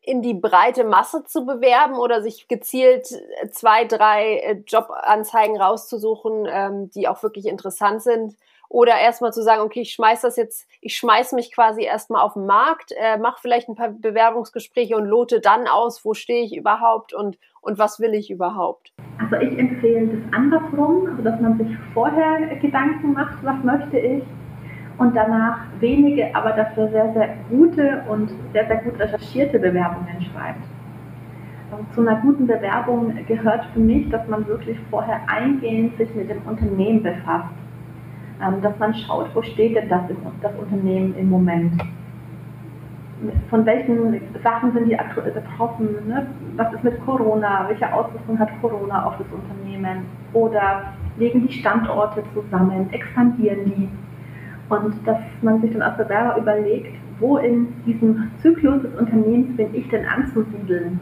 [0.00, 3.06] in die breite Masse zu bewerben oder sich gezielt
[3.50, 8.36] zwei, drei äh, Jobanzeigen rauszusuchen, ähm, die auch wirklich interessant sind?
[8.68, 12.34] Oder erstmal zu sagen, okay, ich schmeiß das jetzt, ich schmeiß mich quasi erstmal auf
[12.34, 16.56] den Markt, äh, mache vielleicht ein paar Bewerbungsgespräche und lote dann aus, wo stehe ich
[16.56, 18.92] überhaupt und, und was will ich überhaupt?
[19.18, 24.24] Also ich empfehle das andersrum, also dass man sich vorher Gedanken macht, was möchte ich
[24.98, 30.64] und danach wenige, aber dafür sehr, sehr gute und sehr, sehr gut recherchierte Bewerbungen schreibt.
[31.70, 36.30] Also zu einer guten Bewerbung gehört für mich, dass man wirklich vorher eingehend sich mit
[36.30, 37.52] dem Unternehmen befasst.
[38.42, 40.02] Ähm, dass man schaut, wo steht denn das,
[40.42, 41.80] das Unternehmen im Moment
[43.48, 45.88] von welchen Sachen sind die aktuell betroffen?
[46.06, 46.26] Ne?
[46.56, 47.66] Was ist mit Corona?
[47.68, 50.04] Welche Auswirkungen hat Corona auf das Unternehmen?
[50.32, 52.88] Oder legen die Standorte zusammen?
[52.92, 53.88] Expandieren die?
[54.68, 59.74] Und dass man sich dann als Bewerber überlegt, wo in diesem Zyklus des Unternehmens bin
[59.74, 60.98] ich denn anzusiedeln?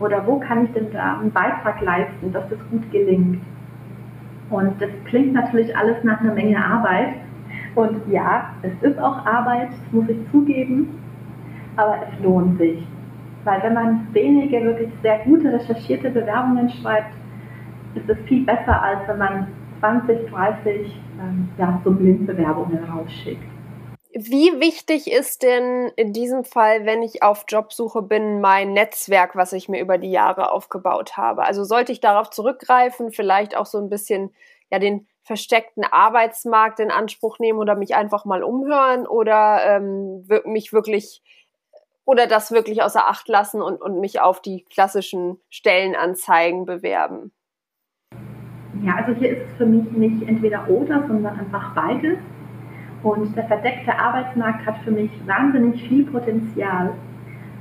[0.00, 3.40] Oder wo kann ich denn da einen Beitrag leisten, dass das gut gelingt?
[4.50, 7.14] Und das klingt natürlich alles nach einer Menge Arbeit.
[7.74, 10.88] Und ja, es ist auch Arbeit, muss ich zugeben
[11.76, 12.86] aber es lohnt sich.
[13.44, 17.12] Weil wenn man wenige wirklich sehr gute recherchierte Bewerbungen schreibt,
[17.94, 19.46] ist es viel besser, als wenn man
[19.80, 23.42] 20, 30 ähm, ja, so Blindbewerbungen rausschickt.
[24.16, 29.52] Wie wichtig ist denn in diesem Fall, wenn ich auf Jobsuche bin, mein Netzwerk, was
[29.52, 31.42] ich mir über die Jahre aufgebaut habe?
[31.42, 34.32] Also sollte ich darauf zurückgreifen, vielleicht auch so ein bisschen
[34.70, 40.72] ja den versteckten Arbeitsmarkt in Anspruch nehmen oder mich einfach mal umhören oder ähm, mich
[40.72, 41.20] wirklich
[42.04, 47.32] oder das wirklich außer Acht lassen und, und mich auf die klassischen Stellenanzeigen bewerben?
[48.84, 52.18] Ja, also hier ist es für mich nicht entweder oder, sondern einfach beides.
[53.04, 56.94] Und der verdeckte Arbeitsmarkt hat für mich wahnsinnig viel Potenzial,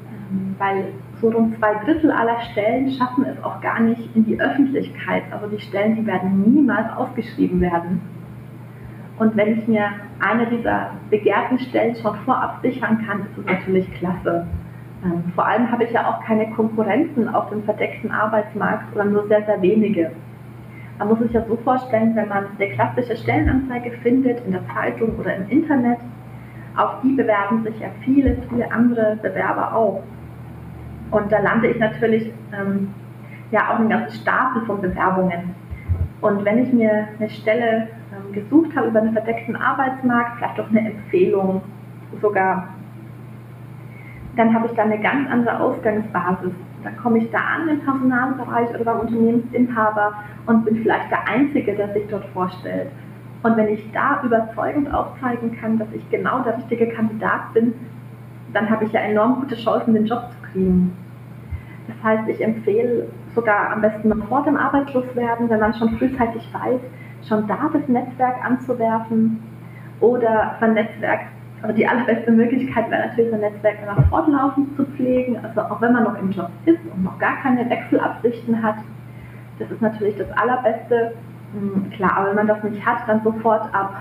[0.10, 0.86] ähm, weil
[1.20, 5.24] so rund zwei Drittel aller Stellen schaffen es auch gar nicht in die Öffentlichkeit.
[5.32, 8.02] Also die Stellen, die werden niemals ausgeschrieben werden.
[9.20, 13.94] Und wenn ich mir eine dieser begehrten Stellen schon vorab sichern kann, ist es natürlich
[13.96, 14.48] klasse.
[15.04, 19.28] Ähm, vor allem habe ich ja auch keine Konkurrenten auf dem verdeckten Arbeitsmarkt oder nur
[19.28, 20.12] sehr, sehr wenige.
[21.04, 25.18] Man muss sich ja so vorstellen, wenn man eine klassische Stellenanzeige findet in der Zeitung
[25.20, 25.98] oder im Internet,
[26.78, 30.02] auf die bewerben sich ja viele, viele andere Bewerber auch.
[31.12, 32.94] Und da lande ich natürlich ähm,
[33.52, 35.54] ja auch einen ganzen Stapel von Bewerbungen.
[36.22, 37.90] Und wenn ich mir eine Stelle
[38.32, 41.64] gesucht habe über einen verdeckten Arbeitsmarkt, vielleicht auch eine Empfehlung
[42.22, 42.70] sogar,
[44.38, 46.54] dann habe ich da eine ganz andere Ausgangsbasis.
[46.84, 50.14] Dann komme ich da an im Personalbereich oder beim Unternehmensinhaber
[50.46, 52.90] und bin vielleicht der Einzige, der sich dort vorstellt.
[53.44, 57.74] Und wenn ich da überzeugend aufzeigen kann, dass ich genau der richtige Kandidat bin,
[58.54, 60.96] dann habe ich ja enorm gute Chancen, den Job zu kriegen.
[61.88, 66.50] Das heißt, ich empfehle sogar am besten noch vor dem Arbeitsloswerden, wenn man schon frühzeitig
[66.54, 66.80] weiß,
[67.28, 69.42] schon da das Netzwerk anzuwerfen
[70.00, 70.74] oder sein
[71.64, 75.94] Also die allerbeste Möglichkeit wäre natürlich, sein Netzwerk immer fortlaufend zu pflegen, also auch wenn
[75.94, 78.76] man noch im Job ist und noch gar keine Wechselabsichten hat.
[79.60, 81.14] Das ist natürlich das Allerbeste.
[81.54, 83.96] Hm, klar, aber wenn man das nicht hat, dann sofort ab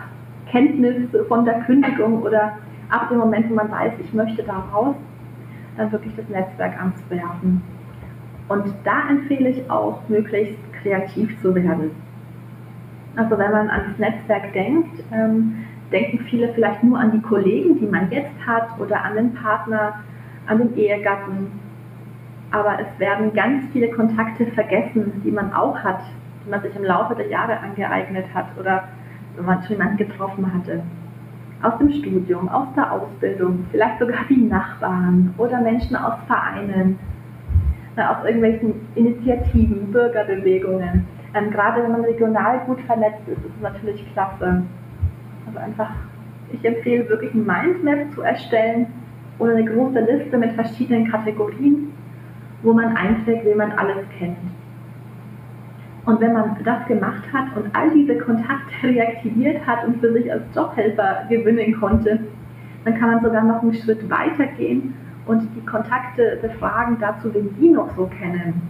[0.51, 2.59] Kenntnis von der Kündigung oder
[2.91, 4.97] ab dem Moment, wo man weiß, ich möchte da raus,
[5.77, 7.63] dann wirklich das Netzwerk anzuwerfen.
[8.49, 11.93] Und da empfehle ich auch, möglichst kreativ zu werden.
[13.15, 17.87] Also wenn man ans Netzwerk denkt, ähm, denken viele vielleicht nur an die Kollegen, die
[17.87, 19.95] man jetzt hat oder an den Partner,
[20.47, 21.61] an den Ehegatten.
[22.51, 26.01] Aber es werden ganz viele Kontakte vergessen, die man auch hat,
[26.45, 28.85] die man sich im Laufe der Jahre angeeignet hat oder
[29.37, 30.83] wenn man schon jemanden getroffen hatte.
[31.63, 36.99] Aus dem Studium, aus der Ausbildung, vielleicht sogar die Nachbarn oder Menschen aus Vereinen,
[37.97, 43.63] äh, aus irgendwelchen Initiativen, Bürgerbewegungen ähm, gerade wenn man regional gut vernetzt ist, ist es
[43.63, 44.63] natürlich klasse.
[45.53, 45.91] Also einfach,
[46.51, 48.87] ich empfehle wirklich ein Mindmap zu erstellen
[49.39, 51.93] oder eine große Liste mit verschiedenen Kategorien,
[52.63, 54.39] wo man einträgt, wen man alles kennt.
[56.07, 60.33] Und wenn man das gemacht hat und all diese Kontakte reaktiviert hat und für sich
[60.33, 62.19] als Jobhelfer gewinnen konnte,
[62.85, 64.95] dann kann man sogar noch einen Schritt weiter gehen
[65.27, 68.63] und die Kontakte befragen dazu, wen die noch so kennen.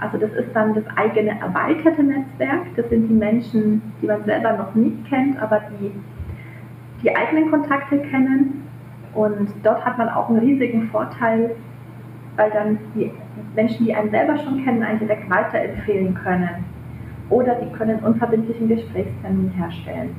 [0.00, 2.74] Also das ist dann das eigene erweiterte Netzwerk.
[2.76, 5.92] Das sind die Menschen, die man selber noch nicht kennt, aber die
[7.02, 8.62] die eigenen Kontakte kennen.
[9.14, 11.56] Und dort hat man auch einen riesigen Vorteil,
[12.36, 13.10] weil dann die
[13.54, 16.64] Menschen, die einen selber schon kennen, einen direkt weiterempfehlen können.
[17.28, 20.14] Oder die können unverbindlichen Gesprächstermin herstellen.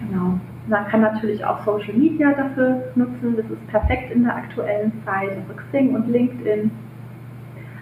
[0.00, 0.38] Genau.
[0.66, 3.36] Man kann natürlich auch Social Media dafür nutzen.
[3.36, 5.30] Das ist perfekt in der aktuellen Zeit.
[5.30, 6.70] Also Xing und LinkedIn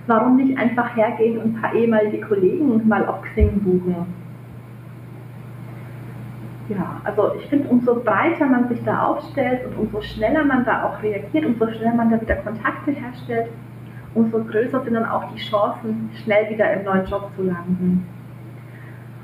[0.08, 4.06] warum nicht einfach hergehen und ein paar ehemalige Kollegen mal auf Xing buchen?
[6.68, 10.84] Ja, also ich finde, umso breiter man sich da aufstellt und umso schneller man da
[10.84, 13.48] auch reagiert, umso schneller man da wieder Kontakte herstellt,
[14.14, 18.06] umso größer sind dann auch die Chancen, schnell wieder im neuen Job zu landen.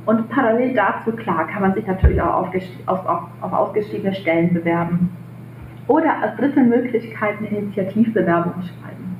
[0.06, 2.54] Und parallel dazu, klar, kann man sich natürlich auch auf,
[2.86, 5.10] auf, auf ausgeschriebene Stellen bewerben.
[5.86, 9.13] Oder als dritte Möglichkeit eine Initiativbewerbung schreiben.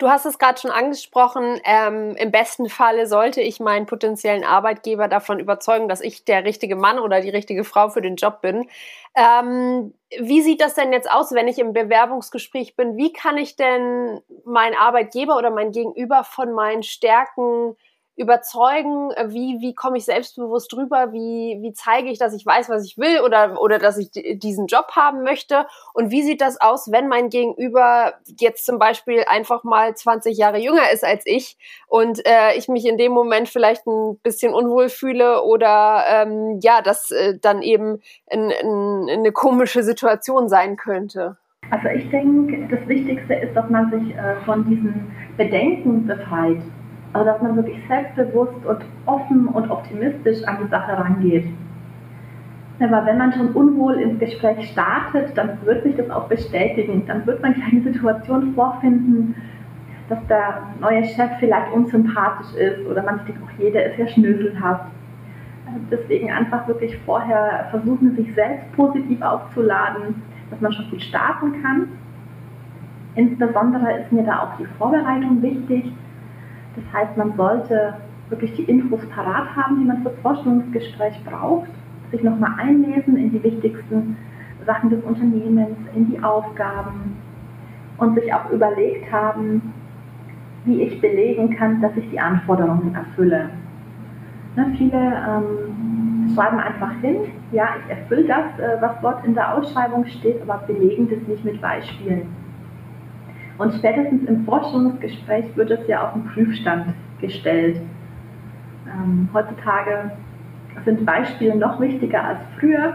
[0.00, 1.60] Du hast es gerade schon angesprochen.
[1.62, 6.74] Ähm, Im besten Falle sollte ich meinen potenziellen Arbeitgeber davon überzeugen, dass ich der richtige
[6.74, 8.66] Mann oder die richtige Frau für den Job bin.
[9.14, 12.96] Ähm, wie sieht das denn jetzt aus, wenn ich im Bewerbungsgespräch bin?
[12.96, 17.76] Wie kann ich denn meinen Arbeitgeber oder mein Gegenüber von meinen Stärken
[18.20, 19.10] überzeugen?
[19.12, 21.12] Äh, wie, wie komme ich selbstbewusst drüber?
[21.12, 24.66] Wie, wie zeige ich, dass ich weiß, was ich will oder, oder dass ich diesen
[24.66, 25.66] Job haben möchte?
[25.94, 30.58] Und wie sieht das aus, wenn mein Gegenüber jetzt zum Beispiel einfach mal 20 Jahre
[30.58, 31.56] jünger ist als ich
[31.88, 36.82] und äh, ich mich in dem Moment vielleicht ein bisschen unwohl fühle oder ähm, ja,
[36.82, 41.36] das äh, dann eben in, in, eine komische Situation sein könnte?
[41.70, 46.60] Also ich denke, das Wichtigste ist, dass man sich äh, von diesen Bedenken befreit.
[47.12, 51.46] Also dass man wirklich selbstbewusst und offen und optimistisch an die Sache rangeht.
[52.78, 57.04] Aber wenn man schon unwohl ins Gespräch startet, dann wird sich das auch bestätigen.
[57.06, 59.34] Dann wird man keine Situation vorfinden,
[60.08, 64.86] dass der neue Chef vielleicht unsympathisch ist oder man denkt, auch jeder ist ja schnöselhaft.
[65.90, 71.88] Deswegen einfach wirklich vorher versuchen, sich selbst positiv aufzuladen, dass man schon gut starten kann.
[73.14, 75.92] Insbesondere ist mir da auch die Vorbereitung wichtig
[76.76, 77.94] das heißt, man sollte
[78.28, 81.68] wirklich die Infos parat haben, die man für das Forschungsgespräch braucht,
[82.10, 84.16] sich nochmal einlesen in die wichtigsten
[84.66, 87.16] Sachen des Unternehmens, in die Aufgaben
[87.98, 89.72] und sich auch überlegt haben,
[90.64, 93.50] wie ich belegen kann, dass ich die Anforderungen erfülle.
[94.56, 97.16] Ne, viele ähm, schreiben einfach hin,
[97.52, 101.44] ja, ich erfülle das, äh, was dort in der Ausschreibung steht, aber belegen das nicht
[101.44, 102.26] mit Beispielen.
[103.60, 107.82] Und spätestens im Forschungsgespräch wird es ja auf den Prüfstand gestellt.
[108.86, 110.12] Ähm, heutzutage
[110.86, 112.94] sind Beispiele noch wichtiger als früher.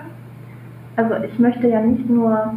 [0.95, 2.55] Also ich möchte ja nicht nur,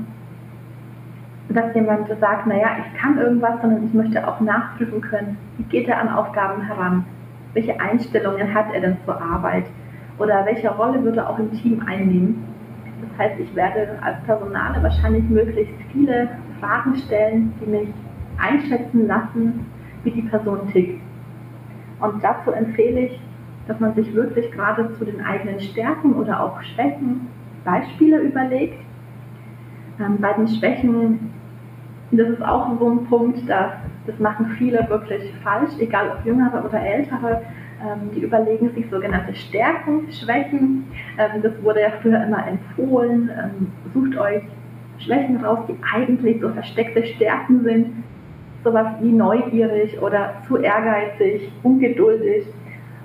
[1.50, 5.86] dass jemand sagt, naja, ich kann irgendwas, sondern ich möchte auch nachprüfen können, wie geht
[5.86, 7.04] er an Aufgaben heran,
[7.52, 9.66] welche Einstellungen hat er denn zur Arbeit
[10.18, 12.42] oder welche Rolle würde er auch im Team einnehmen.
[13.02, 17.88] Das heißt, ich werde als Personale wahrscheinlich möglichst viele Fragen stellen, die mich
[18.38, 19.66] einschätzen lassen,
[20.04, 21.00] wie die Person tickt.
[22.00, 23.20] Und dazu empfehle ich,
[23.66, 27.28] dass man sich wirklich gerade zu den eigenen Stärken oder auch Schwächen
[27.64, 28.80] Beispiele überlegt.
[30.00, 31.30] Ähm, bei den Schwächen,
[32.12, 33.72] das ist auch so ein Punkt, dass,
[34.06, 37.42] das machen viele wirklich falsch, egal ob jüngere oder ältere.
[37.80, 40.84] Ähm, die überlegen sich sogenannte Stärken, Schwächen.
[41.16, 43.30] Ähm, das wurde ja früher immer empfohlen.
[43.30, 44.42] Ähm, sucht euch
[44.98, 48.04] Schwächen raus, die eigentlich so versteckte Stärken sind,
[48.64, 52.46] sowas wie neugierig oder zu ehrgeizig, ungeduldig,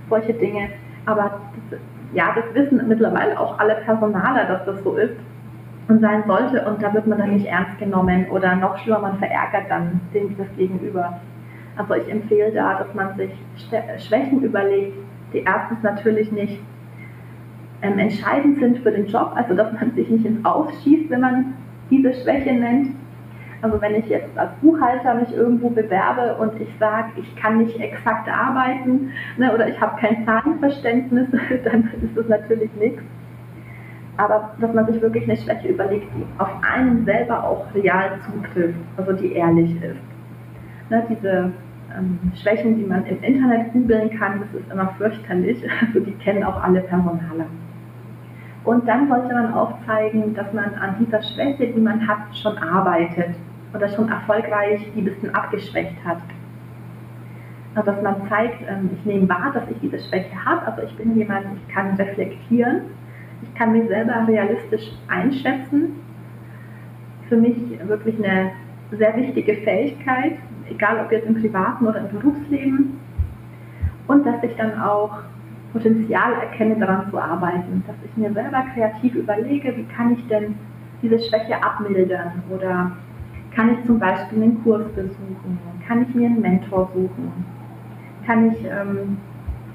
[0.10, 0.70] solche Dinge.
[1.06, 1.80] Aber das,
[2.14, 5.16] ja, das wissen mittlerweile auch alle Personaler, dass das so ist
[5.88, 9.18] und sein sollte und da wird man dann nicht ernst genommen oder noch schlimmer, man
[9.18, 11.20] verärgert dann den, das Gegenüber.
[11.76, 13.32] Also ich empfehle da, dass man sich
[13.98, 14.96] Schwächen überlegt,
[15.34, 16.62] die erstens natürlich nicht
[17.82, 21.54] ähm, entscheidend sind für den Job, also dass man sich nicht ins Ausschießt, wenn man
[21.94, 22.96] diese Schwäche nennt,
[23.62, 27.80] also wenn ich jetzt als Buchhalter mich irgendwo bewerbe und ich sage, ich kann nicht
[27.80, 31.28] exakt arbeiten ne, oder ich habe kein Zahlenverständnis,
[31.64, 33.02] dann ist das natürlich nichts.
[34.18, 38.78] Aber dass man sich wirklich eine Schwäche überlegt, die auf einen selber auch real zutrifft,
[38.98, 40.02] also die ehrlich ist.
[40.90, 41.52] Ne, diese
[41.98, 45.64] ähm, Schwächen, die man im Internet googeln kann, das ist immer fürchterlich.
[45.88, 47.46] Also die kennen auch alle Personale.
[48.66, 52.58] Und dann sollte man auch zeigen, dass man an dieser Schwäche, die man hat, schon
[52.58, 53.36] arbeitet
[53.74, 56.20] oder schon erfolgreich die bisschen abgeschwächt hat.
[57.76, 60.96] Also dass man zeigt, ähm, ich nehme wahr, dass ich diese Schwäche habe, also ich
[60.96, 62.82] bin jemand, ich kann reflektieren,
[63.42, 65.96] ich kann mich selber realistisch einschätzen.
[67.28, 68.52] Für mich wirklich eine
[68.92, 70.34] sehr wichtige Fähigkeit,
[70.70, 73.00] egal ob jetzt im privaten oder im Berufsleben.
[74.08, 75.24] Und dass ich dann auch
[75.74, 77.84] Potenzial erkenne, daran zu arbeiten.
[77.88, 80.56] Dass ich mir selber kreativ überlege, wie kann ich denn
[81.02, 82.92] diese Schwäche abmildern oder
[83.56, 85.60] kann ich zum Beispiel einen Kurs besuchen?
[85.88, 87.46] Kann ich mir einen Mentor suchen?
[88.26, 89.18] Kann ich ähm,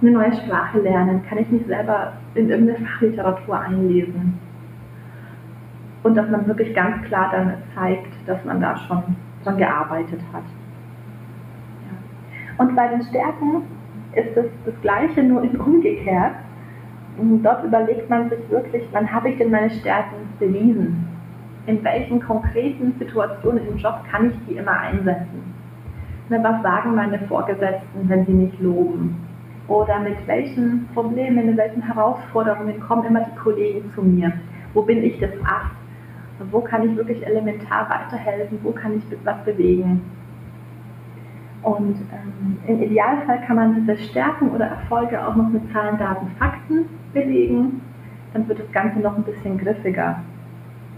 [0.00, 1.22] eine neue Sprache lernen?
[1.28, 4.38] Kann ich mich selber in irgendeine Fachliteratur einlesen?
[6.02, 9.02] Und dass man wirklich ganz klar dann zeigt, dass man da schon
[9.44, 10.44] dran gearbeitet hat.
[12.58, 13.62] Und bei den Stärken
[14.18, 16.34] ist es das Gleiche, nur in umgekehrt.
[17.18, 21.08] Und dort überlegt man sich wirklich, wann habe ich denn meine Stärken bewiesen?
[21.68, 25.54] in welchen konkreten Situationen im Job kann ich die immer einsetzen?
[26.30, 29.16] Was sagen meine Vorgesetzten, wenn sie mich loben?
[29.68, 34.32] Oder mit welchen Problemen, mit welchen Herausforderungen kommen immer die Kollegen zu mir?
[34.72, 35.70] Wo bin ich das Ass?
[36.50, 38.58] Wo kann ich wirklich elementar weiterhelfen?
[38.62, 40.00] Wo kann ich was bewegen?
[41.62, 46.28] Und ähm, im Idealfall kann man diese Stärken oder Erfolge auch noch mit Zahlen, Daten,
[46.38, 47.80] Fakten belegen.
[48.32, 50.22] Dann wird das Ganze noch ein bisschen griffiger.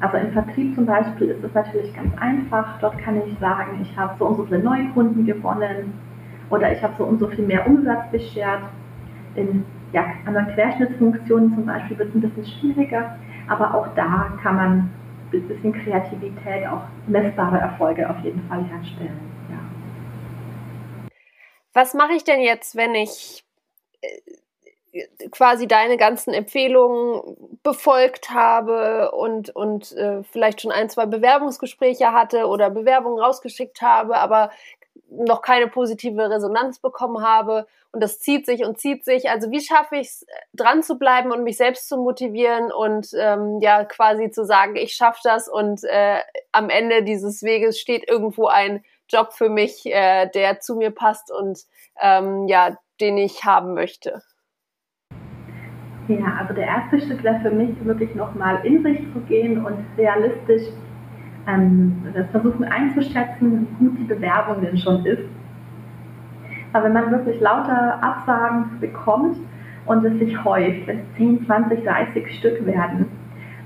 [0.01, 2.79] Also im Vertrieb zum Beispiel ist es natürlich ganz einfach.
[2.81, 5.93] Dort kann ich sagen, ich habe so und so viele Neukunden gewonnen
[6.49, 8.63] oder ich habe so und so viel mehr Umsatz beschert.
[9.35, 13.17] In ja, anderen Querschnittsfunktionen zum Beispiel wird es ein bisschen schwieriger,
[13.49, 14.91] aber auch da kann man
[15.33, 19.30] ein bisschen Kreativität, auch messbare Erfolge auf jeden Fall herstellen.
[21.73, 23.45] Was mache ich denn jetzt, wenn ich
[24.01, 24.09] äh,
[25.31, 32.47] quasi deine ganzen Empfehlungen befolgt habe und, und äh, vielleicht schon ein, zwei Bewerbungsgespräche hatte
[32.47, 34.51] oder Bewerbungen rausgeschickt habe, aber
[35.09, 39.31] noch keine positive Resonanz bekommen habe und das zieht sich und zieht sich.
[39.31, 43.59] Also wie schaffe ich es, dran zu bleiben und mich selbst zu motivieren und ähm,
[43.61, 46.21] ja quasi zu sagen, ich schaffe das und äh,
[46.53, 51.31] am Ende dieses Weges steht irgendwo ein Job für mich, äh, der zu mir passt
[51.33, 51.59] und
[52.01, 54.23] ähm, ja, den ich haben möchte.
[56.09, 59.79] Ja, also der erste Schritt wäre für mich wirklich nochmal in sich zu gehen und
[59.97, 60.63] realistisch
[61.47, 65.23] ähm, versuchen einzuschätzen, wie gut die Bewerbung denn schon ist.
[66.73, 69.37] Aber wenn man wirklich lauter Absagen bekommt
[69.87, 73.07] und es sich häuft, wenn es 10, 20, 30 Stück werden,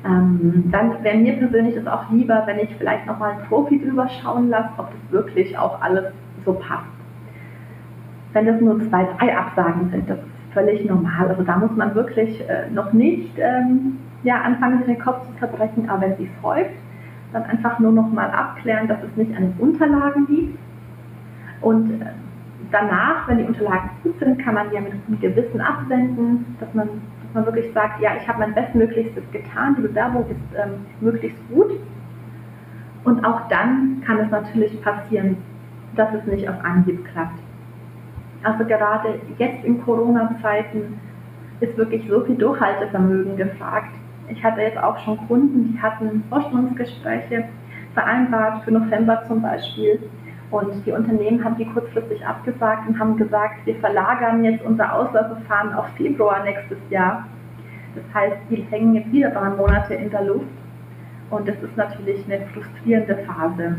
[0.04, 4.08] ähm, dann wäre mir persönlich das auch lieber, wenn ich vielleicht nochmal ein Profi drüber
[4.08, 6.12] schauen lasse, ob das wirklich auch alles
[6.44, 6.84] so passt.
[8.32, 11.28] Wenn das nur zwei, drei Absagen sind, das ist völlig normal.
[11.28, 15.88] Also da muss man wirklich äh, noch nicht ähm, ja, anfangen, den Kopf zu zerbrechen,
[15.88, 16.70] aber wenn es sich häuft,
[17.32, 20.58] dann einfach nur noch mal abklären, dass es nicht an den Unterlagen liegt.
[21.60, 22.06] Und äh,
[22.70, 26.72] danach, wenn die Unterlagen gut sind, kann man die ja mit gutem Gewissen absenden, dass
[26.74, 26.88] man,
[27.34, 31.72] man wirklich sagt, ja, ich habe mein Bestmöglichstes getan, die Bewerbung ist ähm, möglichst gut.
[33.04, 35.36] Und auch dann kann es natürlich passieren,
[35.96, 37.38] dass es nicht auf Anhieb klappt.
[38.42, 41.00] Also gerade jetzt in Corona-Zeiten
[41.60, 43.94] ist wirklich so viel Durchhaltevermögen gefragt
[44.28, 47.44] ich hatte jetzt auch schon Kunden, die hatten Vorstellungsgespräche
[47.92, 50.00] vereinbart für November zum Beispiel.
[50.50, 55.72] Und die Unternehmen haben die kurzfristig abgesagt und haben gesagt, wir verlagern jetzt unser Auslaufverfahren
[55.72, 57.26] auf Februar nächstes Jahr.
[57.94, 60.46] Das heißt, die hängen jetzt wieder drei Monate in der Luft.
[61.30, 63.76] Und das ist natürlich eine frustrierende Phase.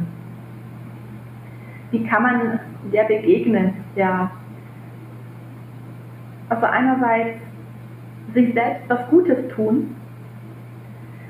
[1.91, 2.59] Wie kann man
[2.91, 3.73] der begegnen?
[3.95, 4.31] Ja,
[6.49, 7.39] also einerseits
[8.33, 9.95] sich selbst was Gutes tun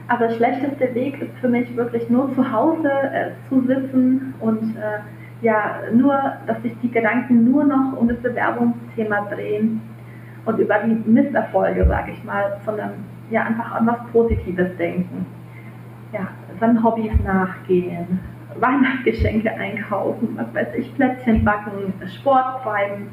[0.07, 4.75] aber der schlechteste Weg ist für mich wirklich nur zu Hause äh, zu sitzen und
[4.75, 4.99] äh,
[5.45, 9.79] ja, nur, dass sich die Gedanken nur noch um das Bewerbungsthema drehen
[10.45, 12.93] und über die Misserfolge, sage ich mal, sondern
[13.29, 15.27] ja einfach an was Positives denken.
[16.11, 16.29] Ja,
[16.59, 18.19] seinen Hobbys nachgehen,
[18.59, 23.07] Weihnachtsgeschenke einkaufen, was weiß ich, Plätzchen backen, Sport treiben,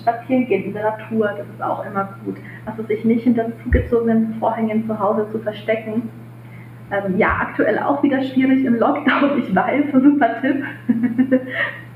[0.00, 2.36] spazieren gehen in der Natur, das ist auch immer gut.
[2.64, 6.08] Also sich nicht hinter zugezogenen Vorhängen zu Hause zu verstecken.
[6.92, 10.62] Ähm, ja, aktuell auch wieder schwierig im Lockdown, ich weiß, super Tipp.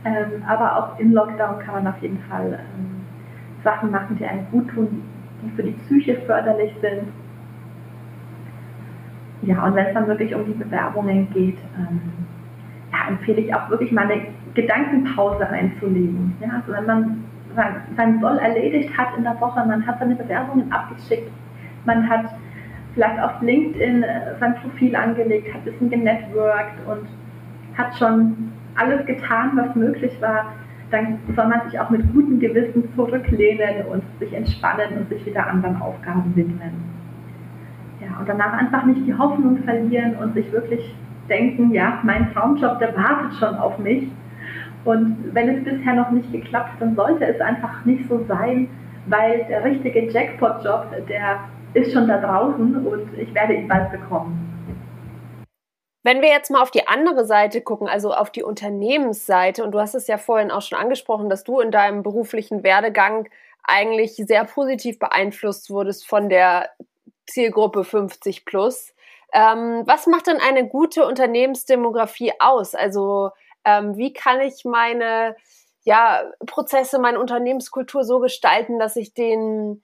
[0.04, 3.02] ähm, aber auch im Lockdown kann man auf jeden Fall ähm,
[3.62, 5.02] Sachen machen, die einem gut tun,
[5.42, 7.08] die für die Psyche förderlich sind.
[9.42, 12.00] Ja, und wenn es dann wirklich um die Bewerbungen geht, ähm,
[12.90, 16.34] ja, empfehle ich auch wirklich mal eine Gedankenpause einzulegen.
[16.40, 17.24] Ja, also wenn man
[17.54, 19.64] sein, sein Soll erledigt hat in der Woche.
[19.66, 21.30] Man hat seine Bewerbungen abgeschickt.
[21.84, 22.26] Man hat
[22.96, 27.06] vielleicht auf LinkedIn äh, sein Profil angelegt, hat ein bisschen genetworked und
[27.76, 30.54] hat schon alles getan, was möglich war.
[30.90, 35.46] Dann soll man sich auch mit gutem Gewissen zurücklehnen und sich entspannen und sich wieder
[35.46, 36.72] anderen Aufgaben widmen.
[38.00, 40.94] Ja, und danach einfach nicht die Hoffnung verlieren und sich wirklich
[41.28, 44.08] denken, ja, mein Traumjob, der wartet schon auf mich
[44.86, 48.68] und wenn es bisher noch nicht geklappt hat, dann sollte es einfach nicht so sein,
[49.06, 51.40] weil der richtige Jackpot-Job, der
[51.76, 54.42] ist schon da draußen und ich werde ihn bald bekommen.
[56.02, 59.80] Wenn wir jetzt mal auf die andere Seite gucken, also auf die Unternehmensseite, und du
[59.80, 63.28] hast es ja vorhin auch schon angesprochen, dass du in deinem beruflichen Werdegang
[63.64, 66.70] eigentlich sehr positiv beeinflusst wurdest von der
[67.26, 68.94] Zielgruppe 50 plus.
[69.32, 72.76] Ähm, was macht denn eine gute Unternehmensdemografie aus?
[72.76, 73.30] Also
[73.64, 75.34] ähm, wie kann ich meine
[75.82, 79.82] ja, Prozesse, meine Unternehmenskultur so gestalten, dass ich den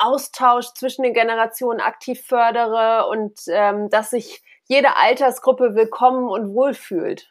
[0.00, 7.28] Austausch zwischen den Generationen aktiv fördere und ähm, dass sich jede Altersgruppe willkommen und wohlfühlt.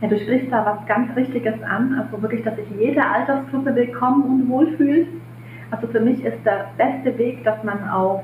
[0.00, 4.22] Ja, du sprichst da was ganz Richtiges an, also wirklich, dass sich jede Altersgruppe willkommen
[4.22, 5.08] und wohlfühlt.
[5.70, 8.22] Also für mich ist der beste Weg, dass man auf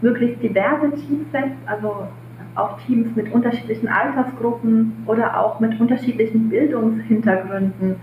[0.00, 2.08] möglichst diverse Teams setzt, also
[2.54, 7.96] auch Teams mit unterschiedlichen Altersgruppen oder auch mit unterschiedlichen Bildungshintergründen.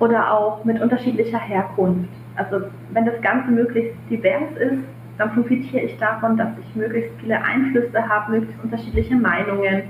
[0.00, 2.10] oder auch mit unterschiedlicher Herkunft.
[2.36, 2.62] Also
[2.92, 4.84] wenn das Ganze möglichst divers ist,
[5.18, 9.82] dann profitiere ich davon, dass ich möglichst viele Einflüsse habe, möglichst unterschiedliche Meinungen.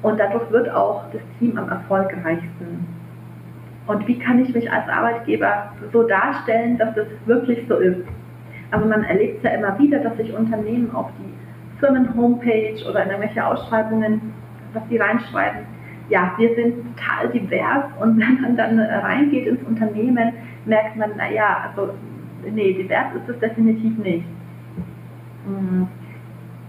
[0.00, 2.86] Und dadurch wird auch das Team am erfolgreichsten.
[3.86, 8.02] Und wie kann ich mich als Arbeitgeber so darstellen, dass das wirklich so ist?
[8.70, 13.10] Also man erlebt es ja immer wieder, dass sich Unternehmen auf die Firmen-Homepage oder in
[13.10, 14.32] irgendwelche Ausschreibungen,
[14.72, 15.66] was sie reinschreiben,
[16.08, 20.32] ja, wir sind total divers und wenn man dann reingeht ins Unternehmen,
[20.64, 21.92] merkt man, naja, also
[22.50, 24.26] nee, divers ist es definitiv nicht.
[25.46, 25.84] Mm.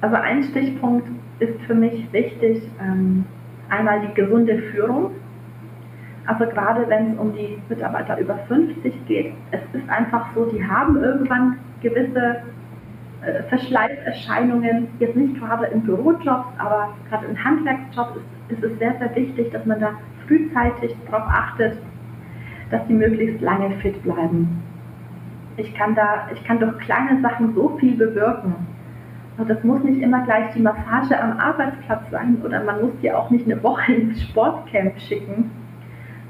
[0.01, 1.07] Also ein Stichpunkt
[1.39, 3.25] ist für mich wichtig, ähm,
[3.69, 5.11] einmal die gesunde Führung.
[6.25, 10.65] Also gerade wenn es um die Mitarbeiter über 50 geht, es ist einfach so, die
[10.65, 12.43] haben irgendwann gewisse
[13.21, 18.17] äh, Verschleißerscheinungen, jetzt nicht gerade in Bürojobs, aber gerade in Handwerksjobs
[18.49, 19.91] ist, ist es sehr, sehr wichtig, dass man da
[20.27, 21.77] frühzeitig darauf achtet,
[22.73, 24.63] dass die möglichst lange fit bleiben.
[25.57, 28.55] Ich kann da, ich kann durch kleine Sachen so viel bewirken.
[29.37, 33.11] Und das muss nicht immer gleich die Massage am Arbeitsplatz sein oder man muss die
[33.11, 35.51] auch nicht eine Woche ins Sportcamp schicken,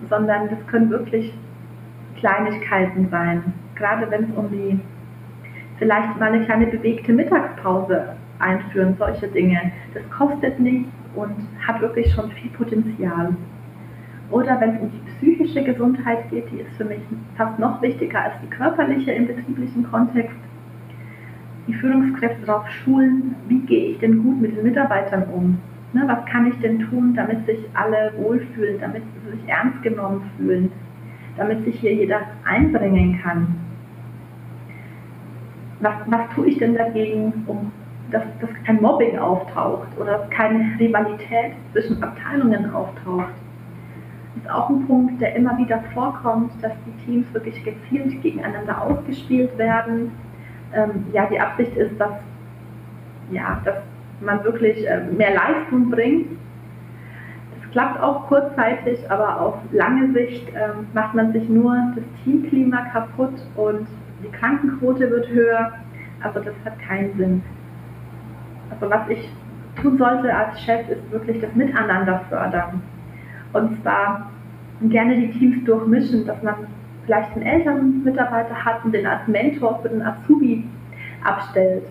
[0.09, 1.33] sondern das können wirklich
[2.19, 3.53] Kleinigkeiten sein.
[3.75, 4.77] Gerade wenn es um die
[5.77, 9.71] vielleicht mal eine kleine bewegte Mittagspause einführen, solche Dinge.
[9.93, 11.35] Das kostet nichts und
[11.65, 13.33] hat wirklich schon viel Potenzial.
[14.33, 17.01] Oder wenn es um die psychische Gesundheit geht, die ist für mich
[17.37, 20.35] fast noch wichtiger als die körperliche im betrieblichen Kontext.
[21.67, 25.59] Die Führungskräfte darauf schulen, wie gehe ich denn gut mit den Mitarbeitern um?
[25.93, 30.23] Ne, was kann ich denn tun, damit sich alle wohlfühlen, damit sie sich ernst genommen
[30.35, 30.71] fühlen,
[31.37, 33.55] damit sich hier jeder einbringen kann?
[35.79, 37.71] Was, was tue ich denn dagegen, um
[38.09, 43.33] dass, dass kein Mobbing auftaucht oder keine Rivalität zwischen Abteilungen auftaucht?
[44.35, 49.57] Ist auch ein Punkt, der immer wieder vorkommt, dass die Teams wirklich gezielt gegeneinander ausgespielt
[49.57, 50.11] werden.
[50.73, 52.13] Ähm, ja, die Absicht ist, dass,
[53.31, 53.75] ja, dass
[54.21, 56.27] man wirklich äh, mehr Leistung bringt.
[57.61, 62.85] Es klappt auch kurzzeitig, aber auf lange Sicht ähm, macht man sich nur das Teamklima
[62.91, 63.87] kaputt und
[64.23, 65.73] die Krankenquote wird höher.
[66.21, 67.43] Also das hat keinen Sinn.
[68.71, 69.29] Also was ich
[69.81, 72.81] tun sollte als Chef, ist wirklich das Miteinander fördern.
[73.53, 74.31] Und zwar
[74.81, 76.55] gerne die Teams durchmischen, dass man
[77.05, 80.63] vielleicht einen älteren Mitarbeiter hat und den als Mentor für den Azubi
[81.23, 81.83] abstellt.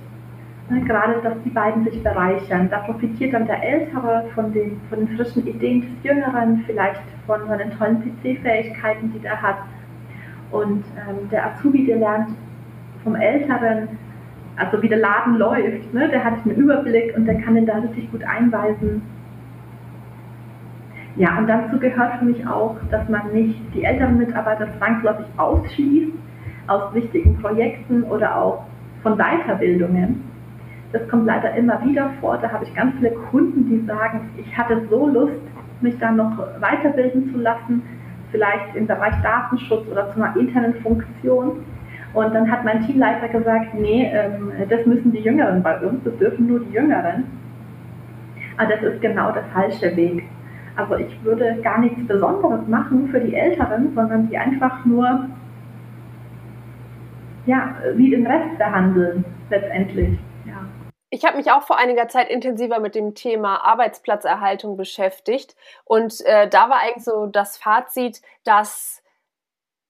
[0.87, 2.69] Gerade, dass die beiden sich bereichern.
[2.71, 7.47] Da profitiert dann der Ältere von den, von den frischen Ideen des Jüngeren, vielleicht von
[7.47, 9.59] seinen tollen PC-Fähigkeiten, die er hat.
[10.51, 12.31] Und ähm, der Azubi, der lernt
[13.05, 13.89] vom Älteren,
[14.57, 15.93] also wie der Laden läuft.
[15.93, 16.09] Ne?
[16.09, 19.03] Der hat einen Überblick und der kann ihn da richtig gut einweisen.
[21.17, 26.13] Ja, und dazu gehört für mich auch, dass man nicht die älteren Mitarbeiter zwangsläufig ausschließt
[26.69, 28.65] aus wichtigen Projekten oder auch
[29.03, 30.23] von Weiterbildungen.
[30.93, 32.39] Das kommt leider immer wieder vor.
[32.39, 35.41] Da habe ich ganz viele Kunden, die sagen, ich hatte so Lust,
[35.81, 37.83] mich dann noch weiterbilden zu lassen,
[38.31, 41.65] vielleicht im Bereich Datenschutz oder zu einer internen Funktion.
[42.15, 46.17] Und dann hat mein Teamleiter gesagt, nee, ähm, das müssen die Jüngeren bei uns, das
[46.19, 47.25] dürfen nur die Jüngeren.
[48.59, 50.25] Aber das ist genau der falsche Weg.
[50.77, 55.29] Also ich würde gar nichts Besonderes machen für die Älteren, sondern die einfach nur
[57.47, 60.19] ja, wie den Rest behandeln letztendlich.
[60.47, 60.65] Ja.
[61.11, 66.49] Ich habe mich auch vor einiger Zeit intensiver mit dem Thema Arbeitsplatzerhaltung beschäftigt und äh,
[66.49, 69.02] da war eigentlich so das Fazit, dass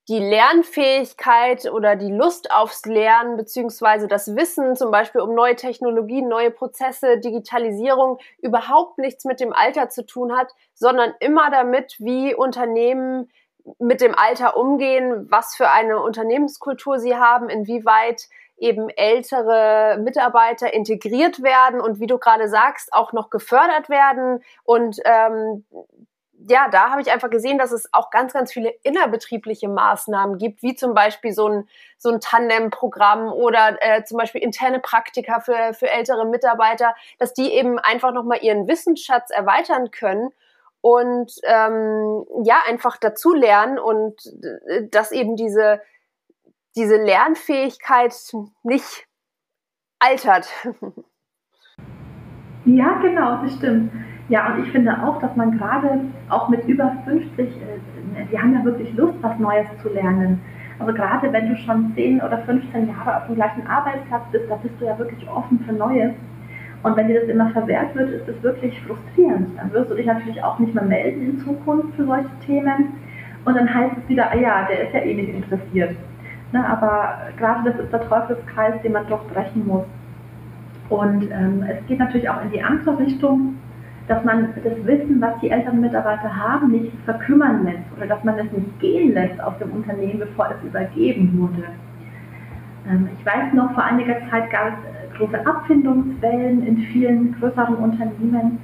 [0.09, 6.29] die Lernfähigkeit oder die Lust aufs Lernen beziehungsweise das Wissen zum Beispiel um neue Technologien,
[6.29, 12.35] neue Prozesse, Digitalisierung überhaupt nichts mit dem Alter zu tun hat, sondern immer damit, wie
[12.35, 13.31] Unternehmen
[13.79, 21.43] mit dem Alter umgehen, was für eine Unternehmenskultur sie haben, inwieweit eben ältere Mitarbeiter integriert
[21.43, 25.65] werden und wie du gerade sagst, auch noch gefördert werden und ähm,
[26.49, 30.63] ja, da habe ich einfach gesehen, dass es auch ganz, ganz viele innerbetriebliche Maßnahmen gibt,
[30.63, 31.69] wie zum Beispiel so ein,
[31.99, 37.53] so ein Tandem-Programm oder äh, zum Beispiel interne Praktika für, für ältere Mitarbeiter, dass die
[37.53, 40.31] eben einfach nochmal ihren Wissensschatz erweitern können
[40.81, 44.15] und ähm, ja, einfach dazu lernen und
[44.67, 45.81] äh, dass eben diese,
[46.77, 48.15] diese Lernfähigkeit
[48.63, 49.07] nicht
[49.99, 50.49] altert.
[52.65, 53.93] Ja, genau, das stimmt.
[54.33, 57.51] Ja, und ich finde auch, dass man gerade auch mit über 50, äh,
[58.33, 60.41] die haben ja wirklich Lust, was Neues zu lernen.
[60.79, 64.55] Also gerade wenn du schon 10 oder 15 Jahre auf dem gleichen Arbeitsplatz bist, da
[64.55, 66.13] bist du ja wirklich offen für Neues.
[66.83, 69.51] Und wenn dir das immer verwehrt wird, ist das wirklich frustrierend.
[69.59, 72.95] Dann wirst du dich natürlich auch nicht mehr melden in Zukunft für solche Themen.
[73.45, 75.95] Und dann heißt es wieder, ah ja, der ist ja eh nicht interessiert.
[76.53, 79.85] Ne, aber gerade das ist der Teufelskreis, den man doch brechen muss.
[80.89, 83.57] Und ähm, es geht natürlich auch in die andere Richtung,
[84.09, 88.39] dass man das Wissen, was die älteren Mitarbeiter haben, nicht verkümmern lässt oder dass man
[88.39, 91.65] es nicht gehen lässt aus dem Unternehmen, bevor es übergeben wurde.
[92.91, 98.59] Ähm, ich weiß noch, vor einiger Zeit gab es große Abfindungswellen in vielen größeren Unternehmen.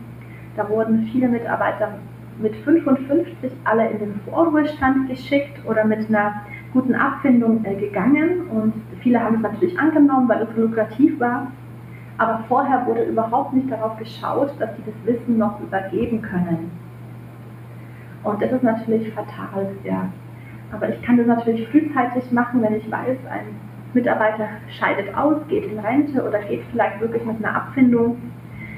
[0.56, 1.94] Da wurden viele Mitarbeiter
[2.40, 8.74] mit 55 alle in den Vorruhestand geschickt oder mit einer guten Abfindung äh, gegangen und
[9.00, 11.50] viele haben es natürlich angenommen, weil es lukrativ war.
[12.18, 16.70] Aber vorher wurde überhaupt nicht darauf geschaut, dass sie das Wissen noch übergeben können.
[18.24, 20.08] Und das ist natürlich fatal, ja.
[20.72, 23.46] Aber ich kann das natürlich frühzeitig machen, wenn ich weiß, ein
[23.94, 28.18] Mitarbeiter scheidet aus, geht in Rente oder geht vielleicht wirklich mit einer Abfindung,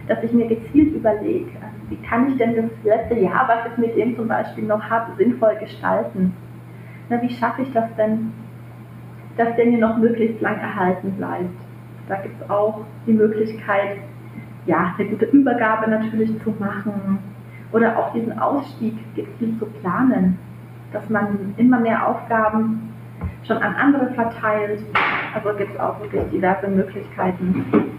[0.07, 1.51] dass ich mir gezielt überlege,
[1.88, 5.12] wie kann ich denn das letzte Jahr, was ich mit dem zum Beispiel noch habe,
[5.16, 6.34] sinnvoll gestalten.
[7.09, 8.32] Na, wie schaffe ich das denn,
[9.36, 11.70] dass der mir noch möglichst lang erhalten bleibt?
[12.09, 13.99] Da gibt es auch die Möglichkeit,
[14.67, 17.19] ja, eine gute Übergabe natürlich zu machen
[17.73, 20.39] oder auch diesen Ausstieg gezielt zu planen,
[20.93, 22.93] dass man immer mehr Aufgaben
[23.47, 24.83] schon an andere verteilt.
[25.35, 27.95] Also gibt es auch wirklich diverse Möglichkeiten.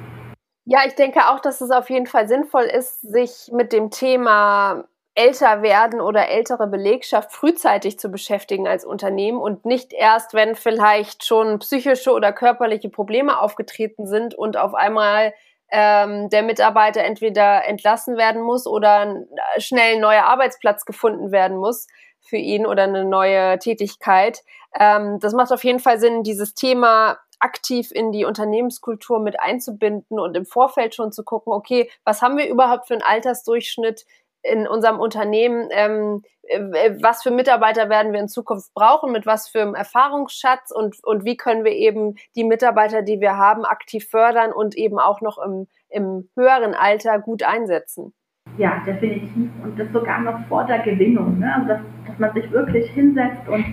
[0.65, 4.85] Ja, ich denke auch, dass es auf jeden Fall sinnvoll ist, sich mit dem Thema
[5.13, 11.25] älter werden oder ältere Belegschaft frühzeitig zu beschäftigen als Unternehmen und nicht erst, wenn vielleicht
[11.25, 15.33] schon psychische oder körperliche Probleme aufgetreten sind und auf einmal
[15.69, 19.25] ähm, der Mitarbeiter entweder entlassen werden muss oder
[19.57, 21.87] schnell ein neuer Arbeitsplatz gefunden werden muss
[22.21, 24.43] für ihn oder eine neue Tätigkeit.
[24.79, 30.19] Ähm, das macht auf jeden Fall Sinn, dieses Thema aktiv in die Unternehmenskultur mit einzubinden
[30.19, 34.05] und im Vorfeld schon zu gucken, okay, was haben wir überhaupt für einen Altersdurchschnitt?
[34.43, 39.47] In unserem Unternehmen, ähm, äh, was für Mitarbeiter werden wir in Zukunft brauchen, mit was
[39.47, 44.07] für einem Erfahrungsschatz und, und wie können wir eben die Mitarbeiter, die wir haben, aktiv
[44.09, 48.13] fördern und eben auch noch im, im höheren Alter gut einsetzen.
[48.57, 49.49] Ja, definitiv.
[49.63, 51.39] Und das sogar noch vor der Gewinnung.
[51.39, 51.53] Ne?
[51.53, 53.65] Also dass, dass man sich wirklich hinsetzt und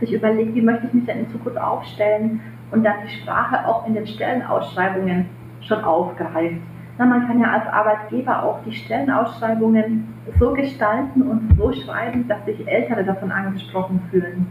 [0.00, 2.40] sich überlegt, wie möchte ich mich denn in Zukunft aufstellen
[2.70, 5.28] und dann die Sprache auch in den Stellenausschreibungen
[5.60, 6.60] schon aufgreift.
[6.98, 12.44] Na, man kann ja als Arbeitgeber auch die Stellenausschreibungen so gestalten und so schreiben, dass
[12.46, 14.46] sich Ältere davon angesprochen fühlen.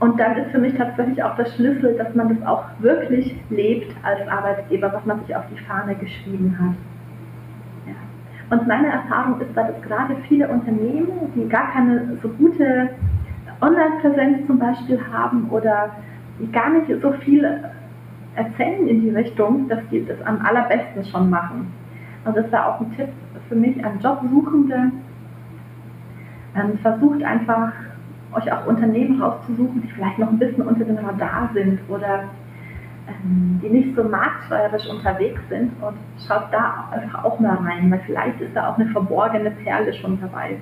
[0.00, 3.94] Und dann ist für mich tatsächlich auch der Schlüssel, dass man das auch wirklich lebt
[4.02, 6.74] als Arbeitgeber, was man sich auf die Fahne geschrieben hat.
[7.86, 8.56] Ja.
[8.56, 12.90] Und meine Erfahrung ist, dass gerade viele Unternehmen, die gar keine so gute
[13.60, 15.90] Online-Präsenz zum Beispiel haben oder
[16.40, 17.64] die gar nicht so viel
[18.36, 21.72] erzählen in die Richtung, dass die das am allerbesten schon machen.
[22.24, 23.08] Also das war auch ein Tipp
[23.48, 24.92] für mich an Jobsuchende.
[26.56, 27.72] Ähm, versucht einfach,
[28.32, 32.24] euch auch Unternehmen rauszusuchen, die vielleicht noch ein bisschen unter dem Radar sind oder
[33.06, 38.00] ähm, die nicht so marktsteuerisch unterwegs sind und schaut da einfach auch mal rein, weil
[38.06, 40.56] vielleicht ist da auch eine verborgene Perle schon dabei.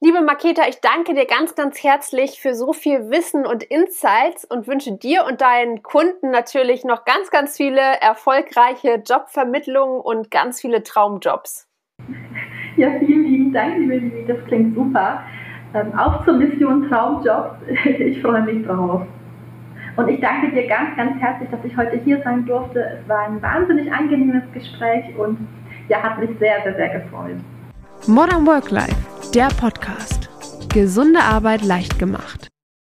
[0.00, 4.68] Liebe Maketa, ich danke dir ganz, ganz herzlich für so viel Wissen und Insights und
[4.68, 10.84] wünsche dir und deinen Kunden natürlich noch ganz, ganz viele erfolgreiche Jobvermittlungen und ganz viele
[10.84, 11.66] Traumjobs.
[12.76, 15.24] Ja, vielen lieben Dank, liebe Lili, das klingt super.
[15.74, 19.02] Ähm, auch zur Mission Traumjobs, ich freue mich drauf.
[19.96, 23.00] Und ich danke dir ganz, ganz herzlich, dass ich heute hier sein durfte.
[23.02, 25.48] Es war ein wahnsinnig angenehmes Gespräch und
[25.88, 27.38] ja, hat mich sehr, sehr, sehr gefreut.
[28.06, 28.94] Modern Work Life,
[29.34, 30.28] der Podcast.
[30.68, 32.48] Gesunde Arbeit leicht gemacht.